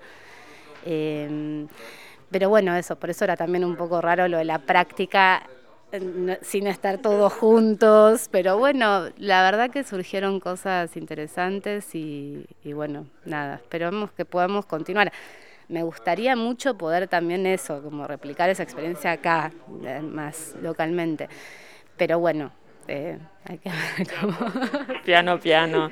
Eh, 0.85 1.67
pero 2.31 2.49
bueno, 2.51 2.77
eso, 2.77 2.97
por 2.97 3.11
eso 3.11 3.25
era 3.25 3.37
también 3.37 3.65
un 3.65 3.77
poco 3.77 4.01
raro 4.01 4.29
lo 4.29 4.39
de 4.39 4.45
la 4.45 4.59
práctica 4.59 5.43
sin 6.43 6.67
estar 6.67 6.99
todos 6.99 7.33
juntos, 7.33 8.29
pero 8.31 8.59
bueno, 8.59 9.09
la 9.17 9.43
verdad 9.43 9.71
que 9.71 9.85
surgieron 9.85 10.41
cosas 10.41 10.97
interesantes 10.97 11.95
y, 11.95 12.47
bueno, 12.65 13.07
nada, 13.25 13.57
esperamos 13.57 14.13
que 14.13 14.25
podamos 14.25 14.67
continuar. 14.67 15.13
Me 15.69 15.83
gustaría 15.83 16.35
mucho 16.37 16.77
poder 16.77 17.09
también 17.09 17.47
eso, 17.47 17.83
como 17.83 18.07
replicar 18.07 18.49
esa 18.49 18.63
experiencia 18.63 19.13
acá, 19.13 19.53
eh, 19.85 20.01
más 20.01 20.55
localmente. 20.63 21.29
Pero 21.97 22.19
bueno, 22.19 22.53
eh, 22.87 23.19
hay 23.45 23.59
que 23.59 23.71
ver 23.71 24.09
cómo... 24.21 24.37
Piano, 25.05 25.39
piano. 25.39 25.91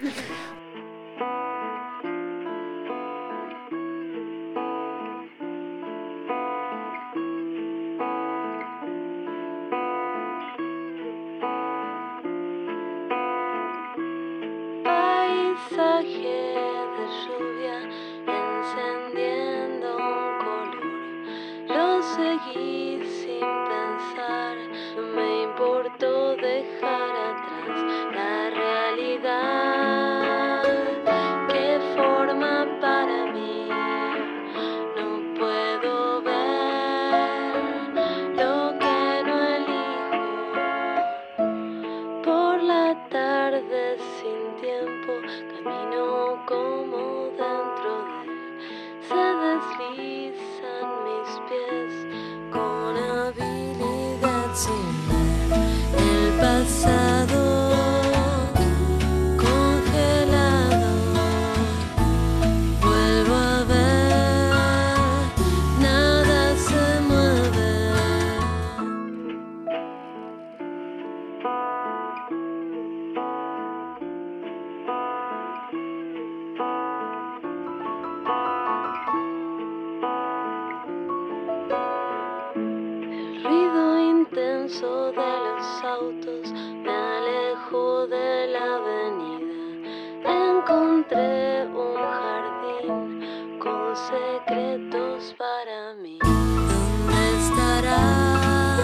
Secretos 93.97 95.35
para 95.39 95.95
mí. 95.95 96.19
¿Dónde 96.23 97.39
estarán 97.39 98.77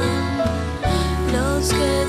los 1.32 1.68
que 1.72 2.01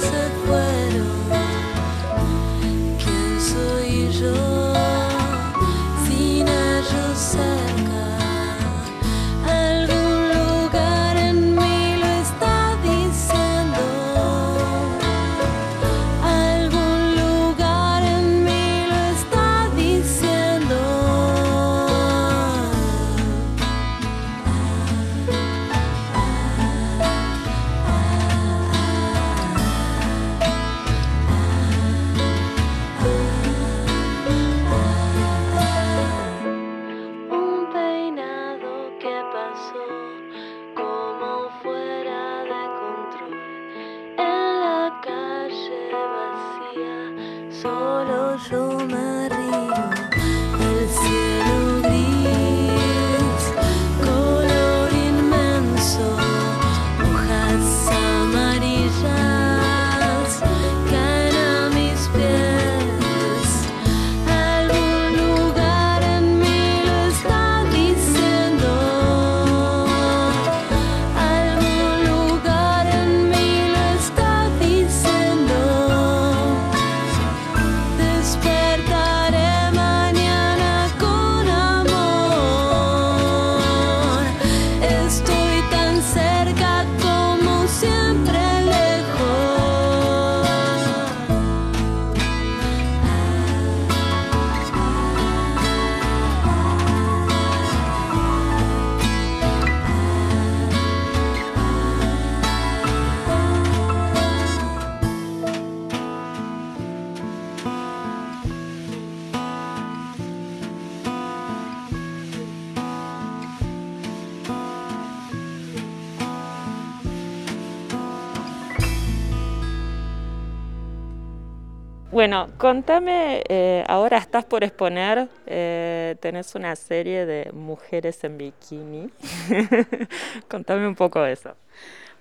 Bueno, 122.24 122.48
contame, 122.58 123.44
eh, 123.50 123.84
ahora 123.86 124.18
estás 124.18 124.46
por 124.46 124.64
exponer, 124.64 125.28
eh, 125.46 126.16
tenés 126.22 126.56
una 126.56 126.74
serie 126.78 127.26
de 127.26 127.52
mujeres 127.52 128.24
en 128.24 128.38
bikini. 128.38 129.10
contame 130.48 130.88
un 130.88 130.96
poco 130.96 131.22
de 131.22 131.34
eso. 131.34 131.58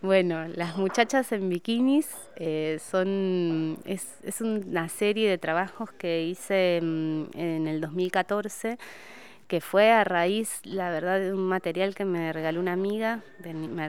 Bueno, 0.01 0.49
las 0.49 0.77
muchachas 0.77 1.31
en 1.31 1.49
bikinis 1.49 2.09
eh, 2.35 2.81
son 2.91 3.79
es, 3.85 4.09
es 4.25 4.41
una 4.41 4.89
serie 4.89 5.31
de 5.31 5.39
trabajos 5.39 5.93
que 5.93 6.25
hice 6.25 6.81
mm, 6.83 7.23
en 7.35 7.69
el 7.69 7.81
2014 7.81 8.79
que 9.53 9.61
fue 9.61 9.91
a 9.91 10.03
raíz, 10.03 10.63
la 10.65 10.89
verdad, 10.89 11.21
de 11.21 11.35
un 11.35 11.47
material 11.47 11.95
que 11.95 12.07
me 12.07 12.33
regaló 12.33 12.59
una 12.59 12.73
amiga, 12.73 13.21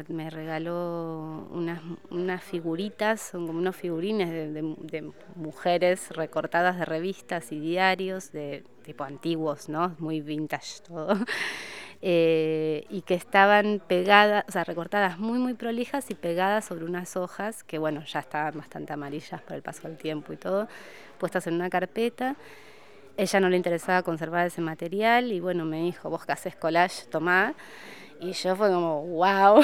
me, 0.09 0.29
regaló 0.29 1.47
unas, 1.51 1.81
unas 2.09 2.43
figuritas, 2.43 3.21
son 3.21 3.47
como 3.47 3.59
unos 3.59 3.73
figurines 3.73 4.29
de 4.29 5.13
mujeres 5.35 6.09
recortadas 6.09 6.77
de 6.77 6.83
revistas 6.83 7.53
y 7.53 7.61
diarios, 7.61 8.33
de 8.33 8.65
tipo 8.83 9.05
antiguos, 9.05 9.69
¿no? 9.69 9.95
Muy 9.99 10.19
vintage 10.19 10.81
todo. 10.85 11.15
Eh, 12.05 12.85
y 12.89 13.03
que 13.03 13.13
estaban 13.13 13.81
pegadas, 13.87 14.43
o 14.49 14.51
sea, 14.51 14.65
recortadas 14.65 15.19
muy, 15.19 15.39
muy 15.39 15.53
prolijas 15.53 16.11
y 16.11 16.15
pegadas 16.15 16.65
sobre 16.65 16.83
unas 16.83 17.15
hojas 17.15 17.63
que, 17.63 17.77
bueno, 17.77 18.03
ya 18.03 18.19
estaban 18.19 18.57
bastante 18.57 18.91
amarillas 18.91 19.41
por 19.41 19.55
el 19.55 19.61
paso 19.61 19.87
del 19.87 19.95
tiempo 19.95 20.33
y 20.33 20.35
todo, 20.35 20.67
puestas 21.17 21.47
en 21.47 21.53
una 21.53 21.69
carpeta. 21.69 22.35
Ella 23.15 23.39
no 23.39 23.49
le 23.49 23.57
interesaba 23.57 24.01
conservar 24.01 24.47
ese 24.47 24.61
material 24.61 25.31
y 25.31 25.39
bueno, 25.39 25.65
me 25.65 25.81
dijo, 25.81 26.09
vos 26.09 26.25
que 26.25 26.31
haces 26.31 26.55
collage, 26.55 27.05
tomá. 27.11 27.53
Y 28.19 28.31
yo 28.33 28.55
fue 28.55 28.69
como, 28.69 29.03
wow, 29.05 29.61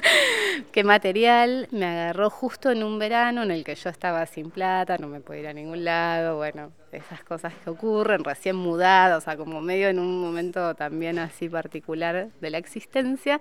qué 0.72 0.84
material. 0.84 1.68
Me 1.70 1.84
agarró 1.86 2.30
justo 2.30 2.70
en 2.70 2.82
un 2.82 2.98
verano 2.98 3.42
en 3.42 3.50
el 3.50 3.64
que 3.64 3.74
yo 3.74 3.90
estaba 3.90 4.24
sin 4.26 4.50
plata, 4.50 4.98
no 4.98 5.08
me 5.08 5.20
podía 5.20 5.40
ir 5.42 5.48
a 5.48 5.52
ningún 5.52 5.84
lado, 5.84 6.36
bueno, 6.36 6.72
esas 6.92 7.22
cosas 7.24 7.52
que 7.62 7.70
ocurren, 7.70 8.24
recién 8.24 8.56
mudada, 8.56 9.16
o 9.16 9.20
sea, 9.20 9.36
como 9.36 9.60
medio 9.60 9.88
en 9.88 9.98
un 9.98 10.20
momento 10.20 10.74
también 10.74 11.18
así 11.18 11.48
particular 11.48 12.28
de 12.40 12.50
la 12.50 12.58
existencia. 12.58 13.40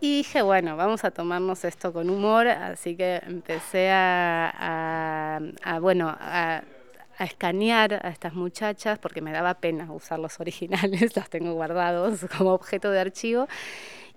Y 0.00 0.18
dije, 0.18 0.42
bueno, 0.42 0.76
vamos 0.76 1.04
a 1.04 1.10
tomarnos 1.10 1.64
esto 1.64 1.92
con 1.92 2.10
humor, 2.10 2.46
así 2.48 2.96
que 2.96 3.16
empecé 3.26 3.90
a, 3.90 5.40
a- 5.64 5.80
bueno, 5.80 6.14
a, 6.20 6.62
a 7.18 7.24
escanear 7.24 7.94
a 8.04 8.08
estas 8.08 8.34
muchachas 8.34 8.98
porque 8.98 9.20
me 9.20 9.32
daba 9.32 9.54
pena 9.54 9.90
usar 9.92 10.18
los 10.18 10.38
originales, 10.40 11.14
los 11.16 11.30
tengo 11.30 11.54
guardados 11.54 12.26
como 12.36 12.52
objeto 12.52 12.90
de 12.90 13.00
archivo. 13.00 13.48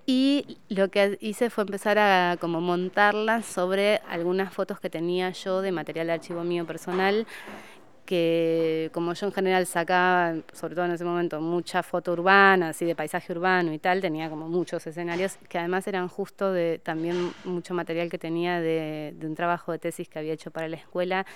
Y 0.06 0.58
lo 0.70 0.90
que 0.90 1.20
hice 1.22 1.50
fue 1.52 1.64
empezar 1.64 2.00
a 2.00 2.38
como 2.40 2.62
montarlas 2.62 3.46
sobre 3.46 4.02
algunas 4.10 4.52
fotos 4.52 4.80
que 4.80 4.90
tenía 4.90 5.30
yo 5.32 5.62
de 5.62 5.72
material 5.72 6.08
de 6.08 6.14
archivo 6.14 6.44
mío 6.44 6.66
personal 6.66 7.28
que 8.10 8.90
como 8.92 9.14
yo 9.14 9.28
en 9.28 9.34
general 9.34 9.68
sacaba, 9.68 10.34
sobre 10.52 10.74
todo 10.74 10.86
en 10.86 10.94
ese 10.94 11.06
momento, 11.06 11.40
mucha 11.42 11.84
foto 11.84 12.14
urbana, 12.14 12.70
así 12.70 12.84
de 12.84 12.96
paisaje 12.96 13.32
urbano 13.32 13.72
y 13.72 13.78
tal, 13.78 14.02
tenía 14.02 14.32
como 14.32 14.50
muchos 14.50 14.88
escenarios 14.88 15.38
que 15.48 15.60
además 15.60 15.86
eran 15.86 16.08
justo 16.08 16.52
de 16.52 16.80
también 16.80 17.32
mucho 17.44 17.76
material 17.76 18.10
que 18.10 18.18
tenía 18.18 18.62
de, 18.62 19.14
de 19.16 19.28
un 19.28 19.36
trabajo 19.36 19.72
de 19.74 19.78
tesis 19.78 20.10
que 20.10 20.18
había 20.18 20.34
hecho 20.34 20.50
para 20.50 20.68
la 20.68 20.78
escuela 20.78 21.28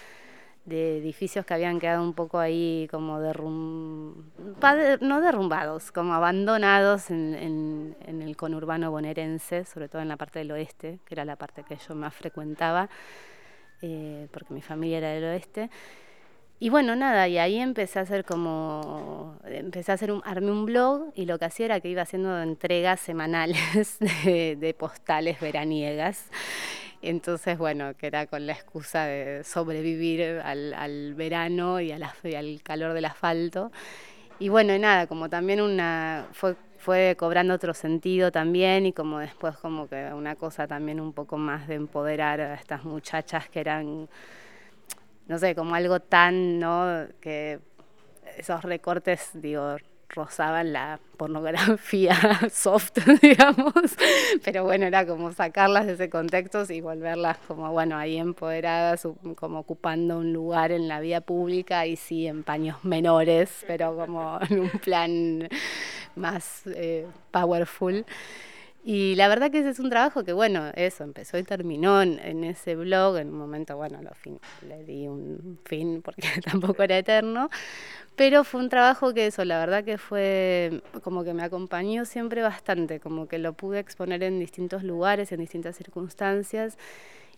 de 0.65 0.97
edificios 0.99 1.45
que 1.45 1.53
habían 1.53 1.79
quedado 1.79 2.01
un 2.03 2.13
poco 2.13 2.39
ahí 2.39 2.87
como 2.89 3.19
derrum... 3.19 4.13
pa- 4.61 4.75
de- 4.75 4.97
no 5.01 5.19
derrumbados, 5.21 5.91
como 5.91 6.13
abandonados 6.13 7.11
en, 7.11 7.33
en- 7.35 7.97
en 8.05 8.21
el 8.21 8.37
conurbano 8.37 8.89
bonaerense, 8.91 9.65
sobre 9.65 9.89
todo 9.89 10.01
en 10.01 10.07
la 10.07 10.15
parte 10.17 10.39
del 10.39 10.51
oeste, 10.51 10.99
que 11.05 11.15
era 11.15 11.25
la 11.25 11.35
parte 11.35 11.63
que 11.63 11.75
yo 11.77 11.95
más 11.95 12.13
frecuentaba, 12.13 12.89
eh, 13.81 14.27
porque 14.31 14.53
mi 14.53 14.61
familia 14.61 14.99
era 14.99 15.09
del 15.09 15.23
oeste. 15.25 15.69
Y 16.59 16.69
bueno, 16.69 16.95
nada, 16.95 17.27
y 17.27 17.37
ahí 17.39 17.57
empecé 17.57 17.99
a 17.99 18.03
hacer 18.03 18.23
como, 18.23 19.37
empecé 19.43 19.91
a 19.91 19.95
hacer 19.95 20.13
un, 20.13 20.21
armé 20.23 20.49
un 20.49 20.65
blog 20.65 21.11
y 21.13 21.25
lo 21.25 21.37
que 21.37 21.43
hacía 21.45 21.65
era 21.65 21.79
que 21.81 21.89
iba 21.89 22.03
haciendo 22.03 22.41
entregas 22.41 23.01
semanales 23.01 23.97
de, 24.23 24.55
de 24.57 24.73
postales 24.73 25.41
veraniegas. 25.41 26.29
Entonces, 27.03 27.57
bueno, 27.57 27.93
que 27.95 28.07
era 28.07 28.27
con 28.27 28.45
la 28.47 28.53
excusa 28.53 29.05
de 29.05 29.43
sobrevivir 29.43 30.41
al, 30.43 30.73
al 30.73 31.13
verano 31.15 31.79
y, 31.81 31.91
al 31.91 32.61
calor 32.63 32.93
del 32.93 33.05
asfalto. 33.05 33.71
Y 34.39 34.49
bueno, 34.49 34.77
nada, 34.77 35.07
como 35.07 35.29
también 35.29 35.61
una, 35.61 36.27
fue, 36.31 36.55
fue 36.77 37.15
cobrando 37.17 37.53
otro 37.53 37.73
sentido 37.73 38.31
también 38.31 38.85
y 38.85 38.93
como 38.93 39.19
después 39.19 39.57
como 39.57 39.87
que 39.87 40.11
una 40.13 40.35
cosa 40.35 40.67
también 40.67 40.99
un 40.99 41.13
poco 41.13 41.37
más 41.37 41.67
de 41.67 41.75
empoderar 41.75 42.41
a 42.41 42.55
estas 42.55 42.83
muchachas 42.83 43.47
que 43.49 43.59
eran 43.59 44.09
no 45.27 45.37
sé, 45.39 45.55
como 45.55 45.75
algo 45.75 45.99
tan, 45.99 46.59
¿no? 46.59 47.07
Que 47.21 47.59
esos 48.37 48.63
recortes, 48.63 49.29
digo, 49.33 49.77
rozaban 50.13 50.73
la 50.73 50.99
pornografía 51.17 52.15
soft, 52.51 52.97
digamos, 53.21 53.73
pero 54.43 54.63
bueno, 54.63 54.85
era 54.85 55.05
como 55.05 55.31
sacarlas 55.31 55.85
de 55.85 55.93
ese 55.93 56.09
contexto 56.09 56.63
y 56.71 56.81
volverlas 56.81 57.37
como, 57.47 57.71
bueno, 57.71 57.97
ahí 57.97 58.17
empoderadas, 58.17 59.07
como 59.35 59.59
ocupando 59.59 60.19
un 60.19 60.33
lugar 60.33 60.71
en 60.71 60.87
la 60.87 60.99
vida 60.99 61.21
pública 61.21 61.85
y 61.85 61.95
sí, 61.95 62.27
en 62.27 62.43
paños 62.43 62.83
menores, 62.83 63.63
pero 63.67 63.95
como 63.95 64.39
en 64.49 64.59
un 64.59 64.69
plan 64.69 65.49
más 66.15 66.63
eh, 66.67 67.07
powerful. 67.31 68.05
Y 68.85 69.15
la 69.15 69.29
verdad 69.29 69.49
que 69.49 69.59
ese 69.59 69.69
es 69.69 69.79
un 69.79 69.89
trabajo 69.89 70.25
que, 70.25 70.33
bueno, 70.33 70.71
eso 70.75 71.05
empezó 71.05 71.37
y 71.37 71.43
terminó 71.43 72.01
en, 72.01 72.19
en 72.19 72.43
ese 72.43 72.75
blog. 72.75 73.17
En 73.17 73.29
un 73.29 73.37
momento, 73.37 73.77
bueno, 73.77 74.01
lo 74.01 74.13
fin, 74.13 74.39
le 74.67 74.83
di 74.83 75.07
un 75.07 75.57
fin 75.63 76.01
porque 76.01 76.27
tampoco 76.51 76.83
era 76.83 76.97
eterno. 76.97 77.49
Pero 78.15 78.43
fue 78.43 78.59
un 78.61 78.69
trabajo 78.69 79.13
que 79.13 79.27
eso, 79.27 79.45
la 79.45 79.57
verdad 79.59 79.83
que 79.83 79.97
fue 79.97 80.83
como 81.01 81.23
que 81.23 81.33
me 81.33 81.43
acompañó 81.43 82.05
siempre 82.05 82.41
bastante, 82.41 82.99
como 82.99 83.27
que 83.27 83.39
lo 83.39 83.53
pude 83.53 83.79
exponer 83.79 84.21
en 84.21 84.39
distintos 84.39 84.83
lugares, 84.83 85.31
en 85.31 85.39
distintas 85.39 85.77
circunstancias. 85.77 86.77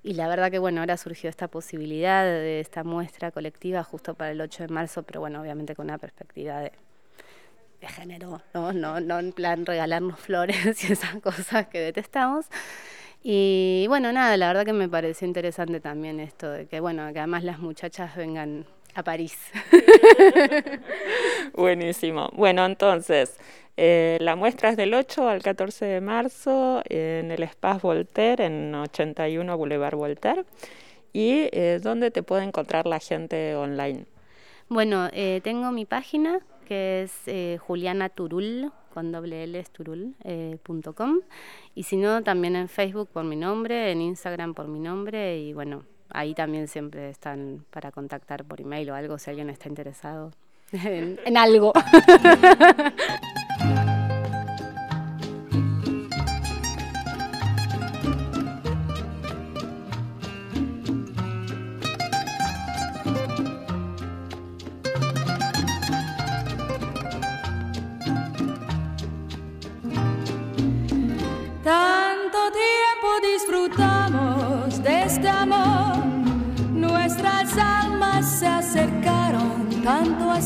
Y 0.03 0.13
la 0.15 0.27
verdad 0.27 0.51
que, 0.51 0.59
bueno, 0.59 0.81
ahora 0.81 0.97
surgió 0.97 1.29
esta 1.29 1.47
posibilidad 1.47 2.23
de 2.25 2.59
esta 2.59 2.83
muestra 2.83 3.31
colectiva 3.31 3.83
justo 3.83 4.15
para 4.15 4.31
el 4.31 4.41
8 4.41 4.63
de 4.63 4.73
marzo, 4.73 5.03
pero 5.03 5.19
bueno, 5.19 5.41
obviamente 5.41 5.75
con 5.75 5.85
una 5.85 5.97
perspectiva 5.97 6.59
de 6.59 6.71
de 7.81 7.87
género, 7.87 8.41
¿no? 8.53 8.73
No, 8.73 8.99
no 8.99 9.19
en 9.19 9.31
plan 9.31 9.65
regalarnos 9.65 10.19
flores 10.19 10.83
y 10.89 10.93
esas 10.93 11.15
cosas 11.21 11.67
que 11.67 11.79
detestamos. 11.79 12.45
Y 13.23 13.85
bueno, 13.87 14.13
nada, 14.13 14.37
la 14.37 14.47
verdad 14.47 14.65
que 14.65 14.73
me 14.73 14.87
pareció 14.87 15.25
interesante 15.27 15.79
también 15.79 16.19
esto 16.19 16.51
de 16.51 16.67
que, 16.67 16.79
bueno, 16.79 17.11
que 17.11 17.19
además 17.19 17.43
las 17.43 17.59
muchachas 17.59 18.15
vengan 18.15 18.65
a 18.93 19.03
París. 19.03 19.35
Buenísimo. 21.53 22.29
Bueno, 22.33 22.65
entonces, 22.65 23.37
eh, 23.77 24.17
la 24.21 24.35
muestra 24.35 24.69
es 24.69 24.77
del 24.77 24.93
8 24.93 25.27
al 25.27 25.41
14 25.41 25.85
de 25.85 26.01
marzo 26.01 26.81
en 26.87 27.31
el 27.31 27.43
Espace 27.43 27.81
Voltaire, 27.81 28.45
en 28.45 28.73
81 28.73 29.57
Boulevard 29.57 29.95
Voltaire. 29.95 30.45
¿Y 31.11 31.49
eh, 31.51 31.79
dónde 31.81 32.11
te 32.11 32.23
puede 32.23 32.43
encontrar 32.43 32.85
la 32.85 32.99
gente 32.99 33.55
online? 33.55 34.05
Bueno, 34.67 35.09
eh, 35.13 35.41
tengo 35.43 35.71
mi 35.71 35.85
página 35.85 36.39
que 36.65 37.03
es 37.03 37.13
eh, 37.27 37.57
Juliana 37.61 38.09
Turul, 38.09 38.71
con 38.93 39.11
doble 39.11 39.43
L 39.43 39.59
es 39.59 39.69
turul, 39.71 40.15
eh. 40.23 40.57
Y 41.75 41.83
si 41.83 41.97
no, 41.97 42.23
también 42.23 42.55
en 42.55 42.67
Facebook 42.67 43.09
por 43.11 43.23
mi 43.23 43.35
nombre, 43.35 43.91
en 43.91 44.01
Instagram 44.01 44.53
por 44.53 44.67
mi 44.67 44.79
nombre 44.79 45.39
y 45.39 45.53
bueno, 45.53 45.83
ahí 46.09 46.33
también 46.33 46.67
siempre 46.67 47.09
están 47.09 47.65
para 47.69 47.91
contactar 47.91 48.45
por 48.45 48.61
email 48.61 48.89
o 48.89 48.95
algo 48.95 49.17
si 49.17 49.29
alguien 49.29 49.49
está 49.49 49.69
interesado 49.69 50.31
en, 50.71 51.19
en 51.25 51.37
algo. 51.37 51.73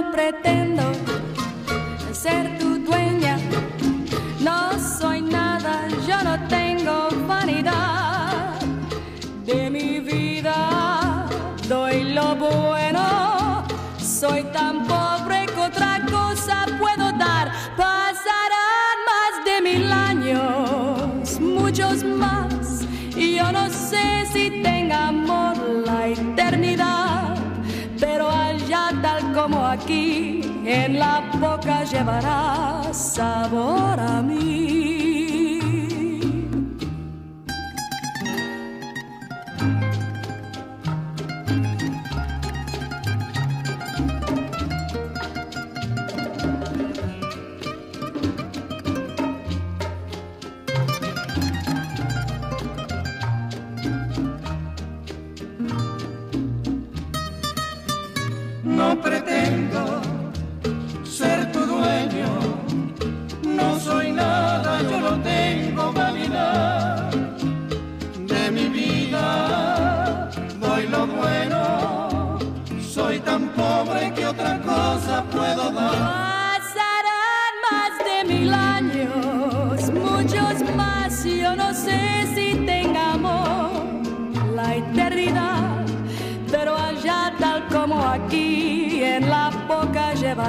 No 0.00 0.12
pretendo 0.12 0.92
ser 2.12 2.56
tu 2.56 2.78
dueña, 2.78 3.36
no 4.38 4.78
soy 4.78 5.22
nada, 5.22 5.88
yo 6.06 6.22
no 6.22 6.38
tengo 6.46 7.08
vanidad. 7.26 8.60
De 9.44 9.68
mi 9.68 9.98
vida, 9.98 11.26
doy 11.66 12.14
lo 12.14 12.36
bueno, 12.36 13.64
soy 13.98 14.44
tan 14.52 14.57
en 30.68 30.98
la 30.98 31.20
boca 31.40 31.82
llevará 31.84 32.92
sabor 32.92 33.98
a 33.98 34.20
mí. 34.20 34.97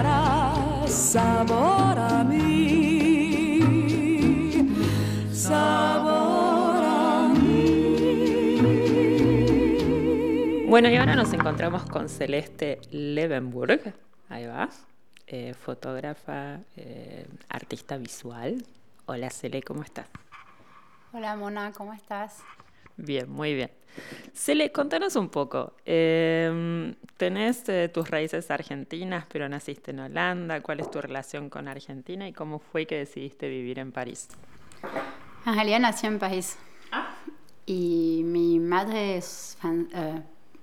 Llevará 0.02 0.88
sabor 0.88 2.00
a 2.00 2.24
mí, 2.24 3.60
sabor 5.32 6.84
a 6.84 7.34
mí. 7.34 8.56
Bueno, 10.68 10.90
y 10.90 10.96
ahora 10.96 11.16
nos 11.16 11.34
encontramos 11.34 11.84
con 11.86 12.08
Celeste 12.10 12.80
Levenburg, 12.92 13.94
ahí 14.30 14.46
va, 14.46 14.70
eh, 15.28 15.54
fotógrafa, 15.54 16.60
eh, 16.78 17.28
artista 17.50 17.98
visual. 17.98 18.66
Hola 19.06 19.30
Cele, 19.30 19.62
¿cómo 19.64 19.84
estás? 19.84 20.08
Hola 21.12 21.36
Mona, 21.36 21.74
¿cómo 21.74 21.94
estás? 21.94 22.38
Bien, 22.96 23.30
muy 23.30 23.54
bien. 23.54 23.79
Cele, 24.34 24.72
contanos 24.72 25.16
un 25.16 25.30
poco. 25.30 25.74
eh, 25.86 26.94
tenés 27.18 27.68
eh, 27.68 27.90
tus 27.90 28.10
raíces 28.10 28.50
argentinas, 28.50 29.26
pero 29.30 29.50
naciste 29.50 29.92
en 29.92 30.00
Holanda. 30.00 30.62
¿Cuál 30.62 30.80
es 30.80 30.90
tu 30.90 31.02
relación 31.02 31.50
con 31.50 31.68
Argentina 31.68 32.28
y 32.28 32.34
cómo 32.34 32.60
fue 32.60 32.86
que 32.86 32.98
decidiste 32.98 33.50
vivir 33.50 33.80
en 33.80 33.92
París? 33.92 34.30
En 35.46 35.54
realidad 35.54 35.80
nací 35.82 36.08
en 36.08 36.18
París. 36.20 36.58
Y 37.66 38.22
mi 38.26 38.60
madre 38.60 39.18
es 39.18 39.58
eh, 39.94 40.22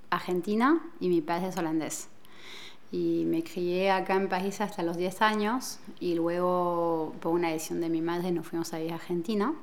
argentina 0.09 0.81
y 0.99 1.09
mi 1.09 1.21
padre 1.21 1.49
es 1.49 1.57
holandés. 1.57 2.09
Y 2.91 3.23
me 3.25 3.43
crié 3.43 3.91
acá 3.91 4.15
en 4.15 4.29
París 4.29 4.61
hasta 4.61 4.81
los 4.81 4.97
10 4.97 5.21
años 5.21 5.79
y 5.99 6.15
luego 6.15 7.13
por 7.21 7.33
una 7.33 7.49
decisión 7.51 7.81
de 7.81 7.89
mi 7.89 8.01
madre 8.01 8.31
nos 8.31 8.47
fuimos 8.47 8.73
a 8.73 8.77
vivir 8.77 8.93
a 8.93 8.95
Argentina. 8.95 9.53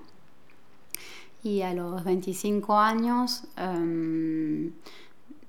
Y 1.44 1.60
a 1.60 1.74
los 1.74 2.02
25 2.02 2.78
años 2.78 3.44
em, 3.58 4.72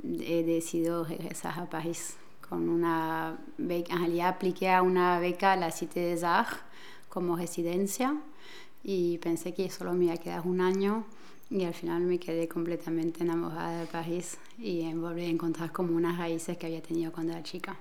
he 0.03 0.43
decidido 0.43 1.05
regresar 1.05 1.57
a 1.57 1.69
París 1.69 2.17
con 2.49 2.67
una 2.67 3.37
beca. 3.57 3.93
En 3.93 3.99
realidad 3.99 4.27
apliqué 4.27 4.69
a 4.69 4.81
una 4.81 5.19
beca 5.21 5.53
a 5.53 5.55
la 5.55 5.71
Cité 5.71 6.01
des 6.01 6.25
Arts 6.25 6.57
como 7.07 7.37
residencia 7.37 8.13
y 8.83 9.19
pensé 9.19 9.53
que 9.53 9.69
solo 9.69 9.93
me 9.93 10.05
iba 10.05 10.15
a 10.15 10.17
quedar 10.17 10.41
un 10.45 10.59
año 10.59 11.05
y 11.49 11.63
al 11.63 11.73
final 11.73 12.01
me 12.01 12.19
quedé 12.19 12.49
completamente 12.49 13.23
enamorada 13.23 13.79
de 13.79 13.85
París 13.85 14.37
y 14.57 14.93
volví 14.93 15.23
a 15.23 15.29
encontrar 15.29 15.71
como 15.71 15.95
unas 15.95 16.17
raíces 16.17 16.57
que 16.57 16.65
había 16.65 16.81
tenido 16.81 17.13
cuando 17.13 17.31
era 17.31 17.41
chica. 17.41 17.77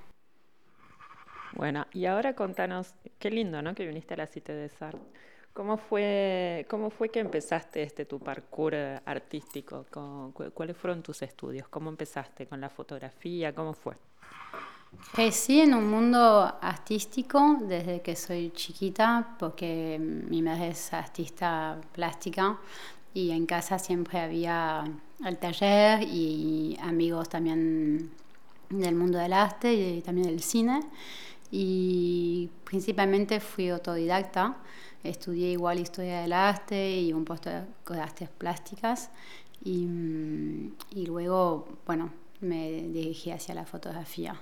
Bueno, 1.56 1.86
y 1.92 2.06
ahora 2.06 2.34
contanos, 2.34 2.94
qué 3.18 3.30
lindo, 3.30 3.60
¿no? 3.60 3.74
Que 3.74 3.84
viniste 3.88 4.14
a 4.14 4.18
la 4.18 4.28
Cité 4.28 4.52
des 4.52 4.80
Arts. 4.80 5.00
¿Cómo 5.54 5.76
fue, 5.78 6.66
cómo 6.68 6.90
fue 6.90 7.08
que 7.10 7.20
empezaste 7.20 7.82
este 7.82 8.04
tu 8.04 8.18
parkour 8.20 8.74
eh, 8.74 9.00
artístico? 9.06 9.86
Co- 9.90 10.30
cu- 10.34 10.50
¿Cuáles 10.52 10.76
fueron 10.76 11.02
tus 11.02 11.22
estudios? 11.22 11.68
¿Cómo 11.68 11.90
empezaste 11.90 12.46
con 12.46 12.60
la 12.60 12.68
fotografía? 12.70 13.54
¿Cómo 13.54 13.72
fue? 13.72 13.94
Crecí 15.12 15.60
en 15.60 15.74
un 15.74 15.88
mundo 15.90 16.56
artístico 16.60 17.58
desde 17.62 18.00
que 18.02 18.16
soy 18.16 18.50
chiquita 18.50 19.36
porque 19.38 19.98
mi 20.00 20.42
madre 20.42 20.68
es 20.68 20.92
artista 20.92 21.80
plástica 21.92 22.58
y 23.12 23.30
en 23.30 23.46
casa 23.46 23.78
siempre 23.78 24.18
había 24.20 24.84
el 25.24 25.38
taller 25.38 26.02
y 26.02 26.76
amigos 26.82 27.28
también 27.28 28.10
del 28.70 28.94
mundo 28.96 29.18
del 29.18 29.32
arte 29.32 29.72
y 29.72 30.00
también 30.02 30.26
del 30.28 30.42
cine 30.42 30.80
y 31.50 32.50
principalmente 32.64 33.40
fui 33.40 33.68
autodidacta. 33.70 34.56
Estudié 35.04 35.52
igual 35.52 35.78
historia 35.78 36.22
del 36.22 36.32
arte 36.32 37.00
y 37.00 37.12
un 37.12 37.24
poco 37.24 37.50
de 37.50 38.00
artes 38.00 38.28
plásticas 38.30 39.10
y, 39.62 39.86
y 40.90 41.06
luego, 41.06 41.68
bueno, 41.86 42.10
me 42.40 42.70
dirigí 42.70 43.30
hacia 43.30 43.54
la 43.54 43.64
fotografía. 43.64 44.36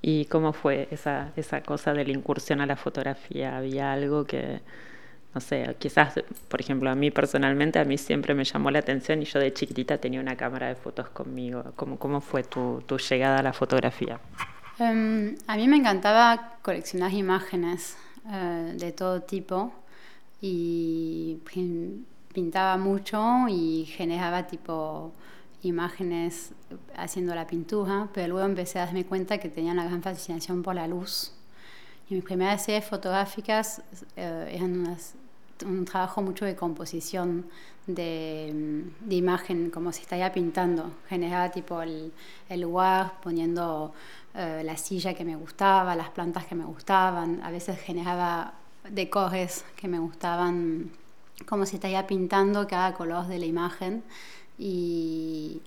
¿Y 0.00 0.26
cómo 0.26 0.52
fue 0.52 0.88
esa, 0.90 1.32
esa 1.36 1.62
cosa 1.62 1.92
de 1.92 2.04
la 2.04 2.12
incursión 2.12 2.60
a 2.60 2.66
la 2.66 2.76
fotografía? 2.76 3.56
¿Había 3.56 3.92
algo 3.92 4.24
que, 4.24 4.60
no 5.34 5.40
sé, 5.40 5.76
quizás, 5.78 6.14
por 6.48 6.60
ejemplo, 6.60 6.88
a 6.90 6.94
mí 6.94 7.10
personalmente, 7.10 7.78
a 7.78 7.84
mí 7.84 7.98
siempre 7.98 8.34
me 8.34 8.44
llamó 8.44 8.70
la 8.70 8.78
atención 8.78 9.20
y 9.22 9.24
yo 9.24 9.40
de 9.40 9.52
chiquitita 9.52 9.98
tenía 9.98 10.20
una 10.20 10.36
cámara 10.36 10.68
de 10.68 10.76
fotos 10.76 11.08
conmigo. 11.08 11.64
¿Cómo, 11.74 11.98
cómo 11.98 12.20
fue 12.20 12.44
tu, 12.44 12.82
tu 12.86 12.98
llegada 12.98 13.38
a 13.38 13.42
la 13.42 13.52
fotografía? 13.52 14.20
Em, 14.78 15.36
a 15.48 15.56
mí 15.56 15.66
me 15.66 15.76
encantaba 15.76 16.58
coleccionar 16.62 17.12
imágenes 17.12 17.96
eh, 18.30 18.74
de 18.78 18.92
todo 18.92 19.22
tipo 19.22 19.72
y 20.40 21.38
pin- 21.44 22.04
pintaba 22.32 22.76
mucho 22.76 23.48
y 23.48 23.84
generaba 23.86 24.46
tipo 24.46 25.12
imágenes 25.62 26.52
haciendo 26.96 27.34
la 27.34 27.46
pintura, 27.46 28.08
pero 28.14 28.28
luego 28.28 28.46
empecé 28.46 28.78
a 28.78 28.84
darme 28.86 29.04
cuenta 29.06 29.38
que 29.38 29.48
tenía 29.48 29.72
una 29.72 29.84
gran 29.84 30.02
fascinación 30.02 30.62
por 30.62 30.74
la 30.76 30.86
luz. 30.86 31.32
Y 32.10 32.14
mis 32.14 32.24
primeras 32.24 32.64
series 32.64 32.84
fotográficas 32.86 33.82
eh, 34.16 34.50
eran 34.54 34.78
unas- 34.80 35.14
un 35.64 35.84
trabajo 35.84 36.22
mucho 36.22 36.44
de 36.44 36.54
composición 36.54 37.46
de, 37.86 38.84
de 39.00 39.14
imagen, 39.14 39.70
como 39.70 39.92
si 39.92 40.02
estaría 40.02 40.32
pintando. 40.32 40.92
Generaba 41.08 41.50
tipo 41.50 41.82
el, 41.82 42.12
el 42.48 42.60
lugar, 42.60 43.14
poniendo 43.22 43.92
eh, 44.34 44.62
la 44.64 44.76
silla 44.76 45.14
que 45.14 45.24
me 45.24 45.36
gustaba, 45.36 45.96
las 45.96 46.10
plantas 46.10 46.46
que 46.46 46.54
me 46.54 46.64
gustaban. 46.64 47.40
A 47.42 47.50
veces 47.50 47.80
generaba 47.80 48.54
decores 48.90 49.64
que 49.76 49.88
me 49.88 49.98
gustaban, 49.98 50.90
como 51.46 51.66
si 51.66 51.76
estaría 51.76 52.06
pintando 52.06 52.66
cada 52.66 52.94
color 52.94 53.26
de 53.26 53.38
la 53.38 53.46
imagen. 53.46 54.04
Y, 54.58 55.62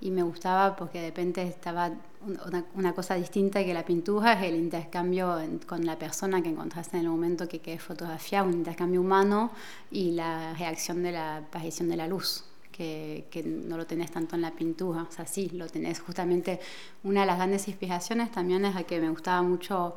y 0.00 0.10
me 0.10 0.22
gustaba 0.22 0.76
porque 0.76 1.00
de 1.00 1.08
repente 1.08 1.42
estaba 1.42 1.92
una, 2.26 2.64
una 2.74 2.92
cosa 2.94 3.14
distinta 3.14 3.64
que 3.64 3.74
la 3.74 3.84
pintura, 3.84 4.32
es 4.34 4.42
el 4.44 4.56
intercambio 4.56 5.38
en- 5.40 5.58
con 5.58 5.84
la 5.84 5.98
persona 5.98 6.42
que 6.42 6.48
encontraste 6.50 6.96
en 6.98 7.04
el 7.04 7.10
momento 7.10 7.48
que 7.48 7.60
querés 7.60 7.82
fotografiar, 7.82 8.46
un 8.46 8.52
intercambio 8.54 9.00
humano 9.00 9.50
y 9.90 10.12
la 10.12 10.54
reacción 10.54 11.02
de 11.02 11.12
la 11.12 11.36
aparición 11.38 11.88
de 11.88 11.96
la 11.96 12.06
luz, 12.06 12.44
que, 12.70 13.26
que 13.30 13.42
no 13.42 13.76
lo 13.76 13.86
tenés 13.86 14.10
tanto 14.10 14.34
en 14.36 14.42
la 14.42 14.50
pintura, 14.52 15.02
o 15.02 15.12
sea, 15.12 15.26
sí, 15.26 15.50
lo 15.50 15.66
tenés. 15.68 16.00
Justamente, 16.00 16.60
una 17.04 17.20
de 17.20 17.26
las 17.26 17.36
grandes 17.36 17.68
inspiraciones 17.68 18.30
también 18.30 18.64
es 18.64 18.76
a 18.76 18.84
que 18.84 19.00
me 19.00 19.10
gustaba 19.10 19.42
mucho 19.42 19.94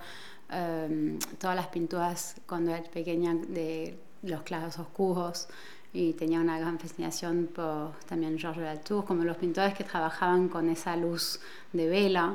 eh, 0.52 1.18
todas 1.40 1.56
las 1.56 1.68
pinturas 1.68 2.36
cuando 2.48 2.72
era 2.72 2.84
pequeña 2.90 3.34
de 3.36 3.98
los 4.24 4.42
claros 4.44 4.78
oscuros, 4.80 5.48
y 5.96 6.14
tenía 6.14 6.40
una 6.42 6.60
gran 6.60 6.78
fascinación 6.80 7.48
por 7.56 7.94
también 8.06 8.38
Georges 8.38 8.64
Latour, 8.64 9.06
como 9.06 9.24
los 9.24 9.38
pintores 9.38 9.74
que 9.76 9.84
trabajaban 9.86 10.50
con 10.50 10.70
esa 10.70 10.96
luz 10.98 11.40
de 11.74 11.88
vela 11.88 12.26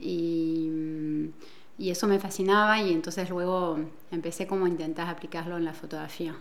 y, 0.00 0.70
y 1.78 1.90
eso 1.90 2.06
me 2.06 2.18
fascinaba 2.18 2.80
y 2.80 2.92
entonces 2.92 3.28
luego 3.30 3.78
empecé 4.10 4.46
como 4.46 4.64
a 4.66 4.68
intentar 4.68 5.08
aplicarlo 5.08 5.56
en 5.58 5.64
la 5.66 5.74
fotografía 5.74 6.34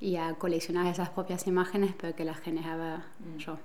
y 0.00 0.16
a 0.16 0.34
coleccionar 0.34 0.86
esas 0.86 1.10
propias 1.10 1.46
imágenes 1.46 1.94
pero 2.00 2.16
que 2.16 2.24
las 2.24 2.40
generaba 2.40 3.04
yo. 3.38 3.58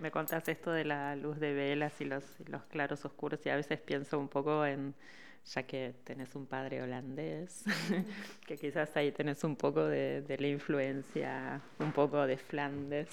Me- 0.00 0.10
contaste 0.10 0.52
esto 0.52 0.70
de 0.72 0.84
la 0.84 1.16
luz 1.16 1.38
de 1.40 1.54
velas 1.54 2.00
y 2.00 2.04
los, 2.04 2.24
los 2.48 2.62
claros 2.64 3.04
oscuros 3.04 3.40
y 3.46 3.50
a 3.50 3.56
veces 3.56 3.80
pienso 3.80 4.18
un 4.18 4.28
poco 4.28 4.64
en, 4.66 4.94
ya 5.44 5.62
que 5.64 5.94
tenés 6.04 6.34
un 6.34 6.46
padre 6.46 6.82
holandés, 6.82 7.64
que 8.46 8.56
quizás 8.56 8.96
ahí 8.96 9.12
tenés 9.12 9.42
un 9.44 9.56
poco 9.56 9.84
de, 9.84 10.22
de 10.22 10.38
la 10.38 10.48
influencia, 10.48 11.60
un 11.78 11.92
poco 11.92 12.26
de 12.26 12.36
Flandes. 12.36 13.08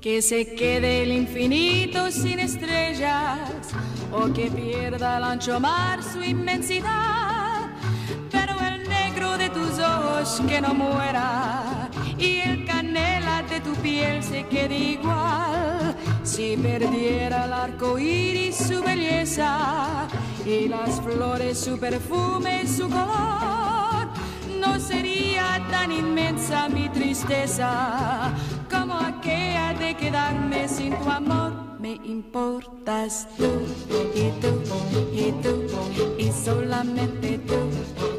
Que 0.00 0.20
se 0.20 0.54
quede 0.56 1.04
el 1.04 1.12
infinito 1.12 2.10
sin 2.10 2.40
estrellas 2.40 3.72
o 4.12 4.32
que 4.32 4.50
pierda 4.50 5.16
el 5.18 5.24
ancho 5.24 5.58
mar 5.58 6.02
su 6.02 6.22
inmensidad. 6.22 7.31
De 9.38 9.48
tus 9.48 9.78
ojos 9.78 10.40
que 10.46 10.60
no 10.60 10.74
muera 10.74 11.88
y 12.18 12.40
el 12.40 12.64
canela 12.66 13.42
de 13.42 13.60
tu 13.60 13.72
piel 13.76 14.22
se 14.22 14.46
quede 14.46 14.76
igual. 14.76 15.96
Si 16.22 16.56
perdiera 16.56 17.46
el 17.46 17.52
arco 17.52 17.98
iris 17.98 18.56
su 18.56 18.82
belleza 18.82 20.06
y 20.46 20.68
las 20.68 21.00
flores 21.00 21.58
su 21.58 21.78
perfume, 21.78 22.66
su 22.68 22.88
color 22.88 24.08
no 24.60 24.78
sería 24.78 25.60
tan 25.70 25.90
inmensa 25.90 26.68
mi 26.68 26.88
tristeza 26.90 28.32
como 28.70 28.94
aquella 28.94 29.74
de 29.74 29.96
quedarme 29.96 30.68
sin 30.68 30.94
tu 30.98 31.10
amor. 31.10 31.52
Me 31.80 31.94
importas 32.04 33.26
tú 33.36 33.50
y 34.14 34.30
tú 34.40 34.62
y 35.12 35.32
tú 35.42 35.66
y 36.16 36.30
solamente 36.30 37.38
tú 37.38 38.11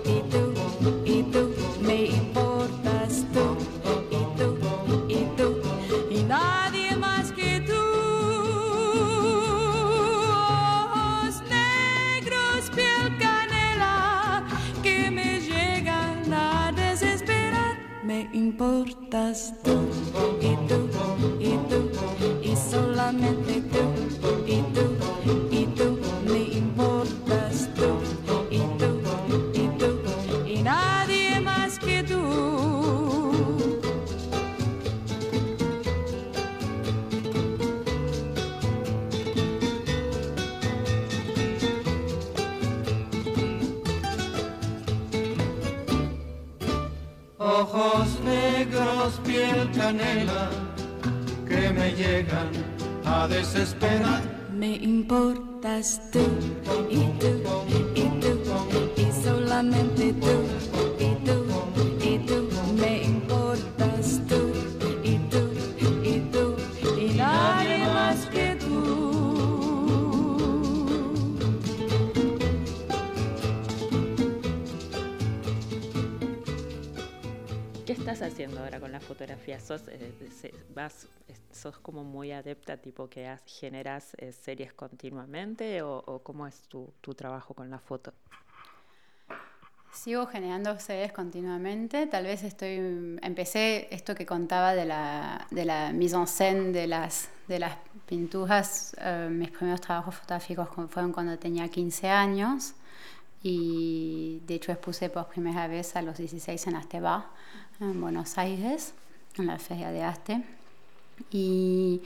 importas 18.44 19.54
tú 19.64 19.72
y 20.42 20.52
tú 20.68 20.80
y 21.40 21.52
tú 21.70 21.80
y 22.42 22.54
solamente 22.58 23.62
tú 23.72 24.23
se- 80.44 80.66
vas, 80.70 81.08
¿Sos 81.52 81.80
como 81.80 82.04
muy 82.04 82.32
adepta, 82.32 82.78
tipo 82.78 83.10
que 83.10 83.28
has- 83.28 83.44
generas 83.46 84.14
eh, 84.18 84.32
series 84.34 84.74
continuamente 84.74 85.82
o, 85.82 85.98
o 86.06 86.20
cómo 86.24 86.48
es 86.48 86.62
tu, 86.64 86.94
tu 87.02 87.14
trabajo 87.16 87.54
con 87.54 87.70
la 87.70 87.80
foto? 87.80 88.14
Sigo 89.92 90.26
generando 90.26 90.80
series 90.80 91.12
continuamente. 91.14 92.08
Tal 92.08 92.24
vez 92.26 92.44
estoy. 92.44 93.18
Empecé 93.22 93.88
esto 93.94 94.16
que 94.16 94.26
contaba 94.26 94.74
de 94.74 94.86
la, 94.86 95.48
de 95.52 95.66
la 95.66 95.94
mise 95.94 96.16
en 96.16 96.28
scène 96.28 96.72
de 96.72 96.88
las, 96.88 97.30
de 97.48 97.60
las 97.60 97.78
pinturas. 98.08 98.96
eh, 99.00 99.28
mis 99.32 99.52
primeros 99.52 99.82
trabajos 99.82 100.16
fotográficos 100.16 100.68
fueron 100.90 101.12
cuando 101.12 101.38
tenía 101.38 101.70
15 101.70 102.10
años. 102.10 102.74
Y 103.44 104.42
de 104.48 104.56
hecho 104.56 104.72
expuse 104.72 105.10
por 105.10 105.28
primera 105.28 105.68
vez 105.68 105.96
a 105.96 106.02
los 106.02 106.18
16 106.18 106.66
en 106.68 106.76
Asteba, 106.76 107.32
en 107.80 108.00
Buenos 108.02 108.38
Aires, 108.38 108.94
en 109.38 109.48
la 109.48 109.58
Feria 109.60 109.92
de 109.92 110.04
Aste. 110.04 110.44
Y 111.32 112.02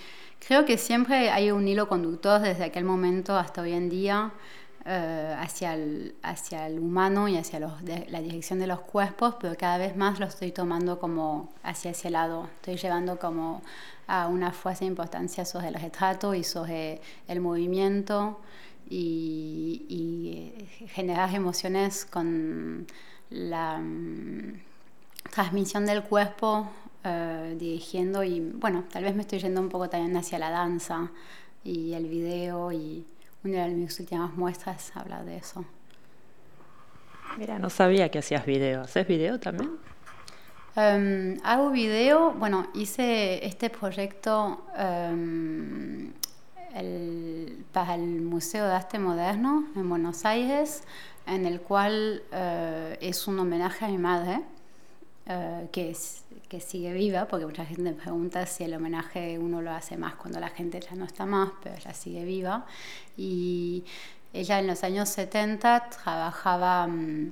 creo 0.46 0.66
que 0.66 0.78
siempre 0.78 1.30
hay 1.30 1.52
un 1.52 1.68
hilo 1.68 1.88
conductor 1.88 2.42
desde 2.42 2.66
aquel 2.66 2.84
momento 2.84 3.38
hasta 3.38 3.62
hoy 3.62 3.74
en 3.74 3.90
día 3.90 4.32
eh, 4.86 5.36
hacia, 5.40 5.74
el, 5.74 6.16
hacia 6.24 6.68
el 6.68 6.80
humano 6.80 7.28
y 7.28 7.38
hacia 7.38 7.60
los, 7.60 7.84
de- 7.84 8.06
la 8.10 8.22
dirección 8.22 8.60
de 8.60 8.68
los 8.68 8.82
cuerpos, 8.82 9.36
pero 9.40 9.56
cada 9.58 9.78
vez 9.78 9.96
más 9.98 10.20
lo 10.20 10.26
estoy 10.26 10.52
tomando 10.52 11.00
como 11.00 11.52
hacia 11.64 11.92
ese 11.92 12.10
lado. 12.10 12.50
Estoy 12.58 12.78
llevando 12.78 13.18
como 13.20 13.62
a 14.08 14.28
una 14.28 14.52
fuerza 14.52 14.82
de 14.82 14.88
importancia 14.88 15.44
sobre 15.46 15.68
el 15.70 15.74
retrato 15.76 16.34
y 16.34 16.44
sobre 16.44 17.02
el 17.28 17.42
movimiento 17.42 18.40
y, 18.90 19.86
y 19.90 20.30
eh, 20.62 20.88
generar 20.90 21.34
emociones 21.36 22.06
con 22.06 22.88
la 23.30 23.80
mm, 23.80 24.54
transmisión 25.32 25.86
del 25.86 26.04
cuerpo 26.04 26.70
eh, 27.08 27.56
dirigiendo 27.58 28.24
y 28.24 28.40
bueno, 28.42 28.84
tal 28.92 29.04
vez 29.04 29.16
me 29.16 29.22
estoy 29.22 29.40
yendo 29.40 29.62
un 29.62 29.70
poco 29.70 29.90
también 29.90 30.16
hacia 30.18 30.38
la 30.40 30.50
danza 30.50 31.10
y 31.64 31.94
el 31.94 32.08
video 32.08 32.72
y 32.72 33.06
una 33.44 33.66
de 33.66 33.74
mis 33.74 34.00
últimas 34.00 34.34
muestras 34.36 34.92
habla 34.96 35.24
de 35.24 35.38
eso. 35.38 35.64
Mira, 37.38 37.60
no 37.60 37.70
sabía 37.70 38.10
que 38.10 38.20
hacías 38.20 38.46
video. 38.46 38.82
¿Haces 38.82 39.08
video 39.08 39.40
también? 39.40 39.72
Em, 40.76 41.38
hago 41.44 41.72
video, 41.72 42.34
bueno, 42.34 42.68
hice 42.74 43.46
este 43.46 43.70
proyecto 43.70 44.66
em, 44.78 46.12
el- 46.76 47.66
para 47.72 47.96
el 47.96 48.22
Museo 48.22 48.66
de 48.68 48.74
Arte 48.74 49.00
Moderno 49.00 49.66
en 49.76 49.90
Buenos 49.90 50.26
Aires, 50.26 50.84
en 51.26 51.46
el 51.46 51.62
cual 51.62 52.22
eh, 52.32 52.98
es 53.02 53.28
un 53.28 53.40
homenaje 53.40 53.86
a 53.86 53.88
mi 53.88 53.98
madre, 53.98 54.42
eh, 55.28 55.68
que, 55.72 55.92
es- 55.92 56.24
que 56.50 56.60
sigue 56.62 56.94
viva, 56.94 57.28
porque 57.28 57.46
mucha 57.46 57.66
gente 57.66 57.84
me 57.84 57.94
pregunta 57.94 58.46
si 58.46 58.64
el 58.64 58.74
homenaje 58.74 59.38
uno 59.40 59.62
lo 59.62 59.72
hace 59.72 59.98
más 59.98 60.16
cuando 60.16 60.40
la 60.40 60.50
gente 60.50 60.80
ya 60.80 60.96
no 60.96 61.06
está 61.06 61.26
más, 61.26 61.52
pero 61.64 61.76
ella 61.76 61.94
sigue 61.94 62.24
viva. 62.26 62.66
Y 63.18 63.84
ella 64.34 64.60
en 64.60 64.68
los 64.68 64.84
años 64.84 65.10
70 65.10 65.90
trabajaba... 65.90 66.88
mm, 66.88 67.32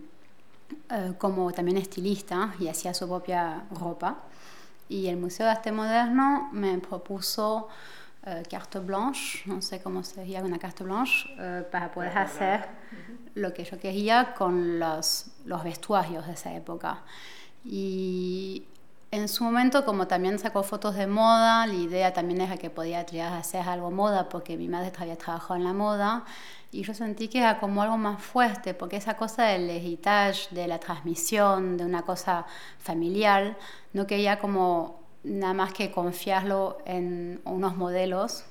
eh, 0.90 1.14
como 1.18 1.52
también 1.52 1.78
estilista 1.78 2.54
y 2.60 2.68
hacía 2.68 2.94
su 2.94 3.08
propia 3.08 3.64
ropa. 3.80 4.18
Y 4.90 5.08
el 5.08 5.18
Museo 5.18 5.46
de 5.46 5.52
Arte 5.54 5.72
Moderno 5.72 6.50
me 6.52 6.78
propuso 6.80 7.68
eh, 8.26 8.44
carte 8.50 8.80
blanche, 8.80 9.42
no 9.46 9.62
sé 9.62 9.82
cómo 9.82 10.04
sería 10.04 10.44
una 10.44 10.58
carte 10.60 10.84
blanche, 10.84 11.28
eh, 11.40 11.64
para 11.72 11.92
poder 11.92 12.18
hacer 12.18 12.66
lo 13.36 13.54
que 13.54 13.64
yo 13.64 13.80
quería 13.80 14.34
con 14.34 14.80
los, 14.80 15.28
los 15.46 15.64
vestuarios 15.64 16.26
de 16.28 16.34
esa 16.34 16.54
época. 16.56 17.04
Y 17.66 18.64
en 19.12 19.28
su 19.28 19.44
momento, 19.44 19.86
como 19.86 20.08
también 20.08 20.38
sacó 20.40 20.62
fotos 20.64 20.96
de 20.96 21.08
moda, 21.08 21.66
la 21.66 21.74
idea 21.74 22.14
también 22.14 22.42
era 22.42 22.58
que 22.58 22.70
podía 22.70 23.06
hacer 23.38 23.68
algo 23.68 23.90
moda, 23.90 24.30
porque 24.30 24.56
mi 24.58 24.68
madre 24.68 24.92
había 25.00 25.18
trabajado 25.18 25.56
en 25.56 25.64
la 25.64 25.74
moda, 25.74 26.26
y 26.72 26.84
yo 26.84 26.94
sentí 26.94 27.28
que 27.30 27.40
era 27.40 27.60
como 27.60 27.82
algo 27.82 27.98
más 27.98 28.22
fuerte, 28.22 28.74
porque 28.74 28.98
esa 28.98 29.16
cosa 29.16 29.46
del 29.46 29.70
heritage, 29.70 30.54
de 30.54 30.68
la 30.68 30.80
transmisión, 30.80 31.78
de 31.78 31.86
una 31.86 32.02
cosa 32.02 32.46
familiar, 32.78 33.58
no 33.94 34.06
quería 34.06 34.40
como 34.40 35.00
nada 35.24 35.54
más 35.54 35.74
que 35.74 35.92
confiarlo 35.92 36.78
en 36.86 37.42
unos 37.46 37.78
modelos 37.78 38.44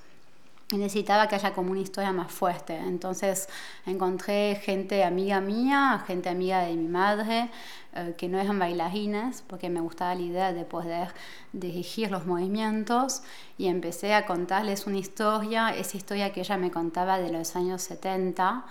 necesitaba 0.73 1.29
que 1.29 1.35
haya 1.37 1.53
como 1.53 1.71
una 1.71 1.81
historia 1.81 2.13
más 2.13 2.33
fuerte. 2.33 2.77
Entonces 2.77 3.49
encontré 3.87 4.57
gente 4.63 5.05
amiga 5.05 5.41
mía, 5.41 6.03
gente 6.07 6.29
amiga 6.29 6.63
de 6.63 6.75
mi 6.75 6.89
madre, 6.89 7.51
eh, 7.95 8.15
que 8.17 8.29
no 8.29 8.39
eran 8.41 8.59
bailarines, 8.59 9.43
porque 9.47 9.69
me 9.71 9.81
gustaba 9.81 10.15
la 10.15 10.23
idea 10.23 10.53
de 10.53 10.65
poder 10.65 11.09
dirigir 11.53 12.11
los 12.11 12.27
movimientos 12.27 13.23
y 13.59 13.67
empecé 13.69 14.15
a 14.15 14.27
contarles 14.27 14.87
una 14.87 14.99
historia, 14.99 15.71
esa 15.71 15.97
historia 15.97 16.33
que 16.33 16.41
ella 16.41 16.57
me 16.57 16.71
contaba 16.71 17.19
de 17.19 17.31
los 17.31 17.57
años 17.57 17.83
70. 17.83 18.65